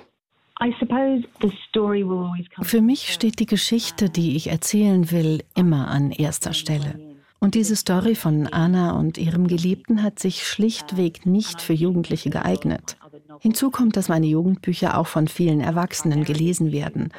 Für 2.62 2.80
mich 2.80 3.12
steht 3.12 3.40
die 3.40 3.46
Geschichte, 3.46 4.10
die 4.10 4.36
ich 4.36 4.48
erzählen 4.48 5.10
will, 5.10 5.42
immer 5.56 5.88
an 5.88 6.12
erster 6.12 6.52
Stelle. 6.52 7.13
Und 7.44 7.54
diese 7.54 7.76
Story 7.76 8.14
von 8.14 8.46
Anna 8.46 8.98
und 8.98 9.18
ihrem 9.18 9.46
Geliebten 9.48 10.02
hat 10.02 10.18
sich 10.18 10.48
schlichtweg 10.48 11.26
nicht 11.26 11.60
für 11.60 11.74
Jugendliche 11.74 12.30
geeignet. 12.30 12.96
Hinzu 13.38 13.70
kommt, 13.70 13.98
dass 13.98 14.08
meine 14.08 14.24
Jugendbücher 14.24 14.96
auch 14.96 15.06
von 15.06 15.28
vielen 15.28 15.60
Erwachsenen 15.60 16.24
gelesen 16.24 16.72
werden. 16.72 17.12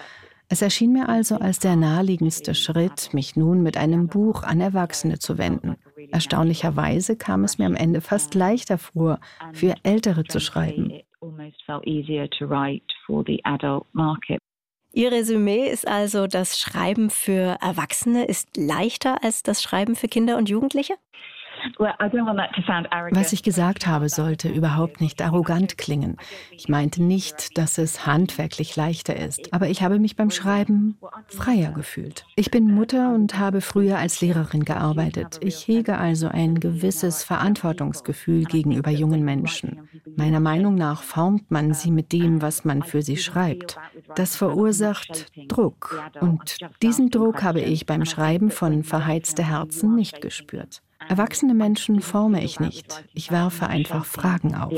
Es 0.50 0.64
erschien 0.64 0.94
mir 0.94 1.10
also 1.10 1.36
als 1.36 1.60
der 1.60 1.76
naheliegendste 1.76 2.56
Schritt, 2.56 3.14
mich 3.14 3.36
nun 3.36 3.62
mit 3.62 3.78
einem 3.78 4.08
Buch 4.08 4.42
an 4.42 4.62
Erwachsene 4.62 5.20
zu 5.20 5.38
wenden. 5.38 5.76
Erstaunlicherweise 6.10 7.18
kam 7.18 7.44
es 7.44 7.60
mir 7.60 7.68
am 7.68 7.76
Ende 7.76 8.02
fast 8.02 8.34
leichter 8.34 8.80
vor, 8.80 9.20
für 9.54 9.76
Ältere 9.84 10.24
zu 10.24 10.40
schreiben. 10.40 10.92
Ihr 14.96 15.12
Resümee 15.12 15.68
ist 15.68 15.86
also, 15.86 16.26
das 16.26 16.58
Schreiben 16.58 17.10
für 17.10 17.58
Erwachsene 17.62 18.24
ist 18.24 18.56
leichter 18.56 19.22
als 19.26 19.44
das 19.44 19.62
Schreiben 19.62 19.98
für 19.98 20.08
Kinder 20.08 20.38
und 20.38 20.48
Jugendliche? 20.48 20.94
Was 21.78 23.34
ich 23.34 23.44
gesagt 23.44 23.88
habe, 23.88 24.08
sollte 24.08 24.50
überhaupt 24.50 25.02
nicht 25.02 25.22
arrogant 25.22 25.78
klingen. 25.78 26.18
Ich 26.52 26.70
meinte 26.70 27.04
nicht, 27.04 27.58
dass 27.58 27.78
es 27.78 28.06
handwerklich 28.06 28.76
leichter 28.76 29.16
ist, 29.16 29.54
aber 29.54 29.68
ich 29.68 29.82
habe 29.82 30.00
mich 30.00 30.16
beim 30.16 30.32
Schreiben 30.32 30.98
freier 31.28 31.72
gefühlt. 31.72 32.26
Ich 32.36 32.52
bin 32.52 32.74
Mutter 32.74 33.14
und 33.14 33.38
habe 33.38 33.62
früher 33.62 33.98
als 33.98 34.22
Lehrerin 34.22 34.64
gearbeitet. 34.64 35.40
Ich 35.42 35.68
hege 35.68 35.98
also 35.98 36.28
ein 36.28 36.60
gewisses 36.60 37.24
Verantwortungsgefühl 37.24 38.46
gegenüber 38.46 38.92
jungen 38.92 39.26
Menschen. 39.26 39.90
Meiner 40.16 40.40
Meinung 40.40 40.76
nach 40.76 41.04
formt 41.04 41.52
man 41.52 41.74
sie 41.74 41.92
mit 41.92 42.12
dem, 42.14 42.42
was 42.42 42.64
man 42.64 42.84
für 42.84 43.02
sie 43.02 43.18
schreibt. 43.18 43.78
Das 44.16 44.36
verursacht 44.36 45.32
Druck 45.48 46.04
und 46.22 46.58
diesen 46.82 47.10
Druck 47.10 47.44
habe 47.44 47.62
ich 47.62 47.86
beim 47.86 48.06
Schreiben 48.06 48.52
von 48.52 48.84
Verheizte 48.84 49.44
Herzen 49.44 49.96
nicht 49.96 50.22
gespürt. 50.22 50.82
Erwachsene 51.08 51.54
Menschen 51.54 52.02
forme 52.02 52.44
ich 52.44 52.60
nicht. 52.60 53.04
Ich 53.14 53.32
werfe 53.32 53.68
einfach 53.68 54.06
Fragen 54.06 54.56
auf. 54.56 54.72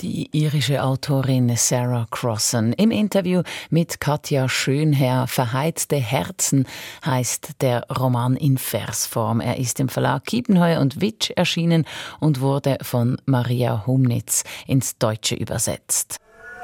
Die 0.00 0.28
irische 0.32 0.82
Autorin 0.82 1.54
Sarah 1.56 2.06
Crossan 2.10 2.72
im 2.72 2.90
Interview 2.90 3.42
mit 3.70 4.00
Katja 4.00 4.48
Schönherr 4.48 5.28
Verheizte 5.28 5.96
Herzen 5.96 6.66
heißt 7.06 7.62
der 7.62 7.86
Roman 7.88 8.36
in 8.36 8.58
Versform. 8.58 9.40
Er 9.40 9.56
ist 9.56 9.78
im 9.78 9.88
Verlag 9.88 10.24
Kiepenheuer 10.24 10.80
und 10.80 11.00
Witsch 11.00 11.30
erschienen 11.36 11.84
und 12.18 12.40
wurde 12.40 12.78
von 12.82 13.18
Maria 13.24 13.86
Humnitz 13.86 14.42
ins 14.66 14.98
Deutsche 14.98 15.36
übersetzt. 15.36 16.18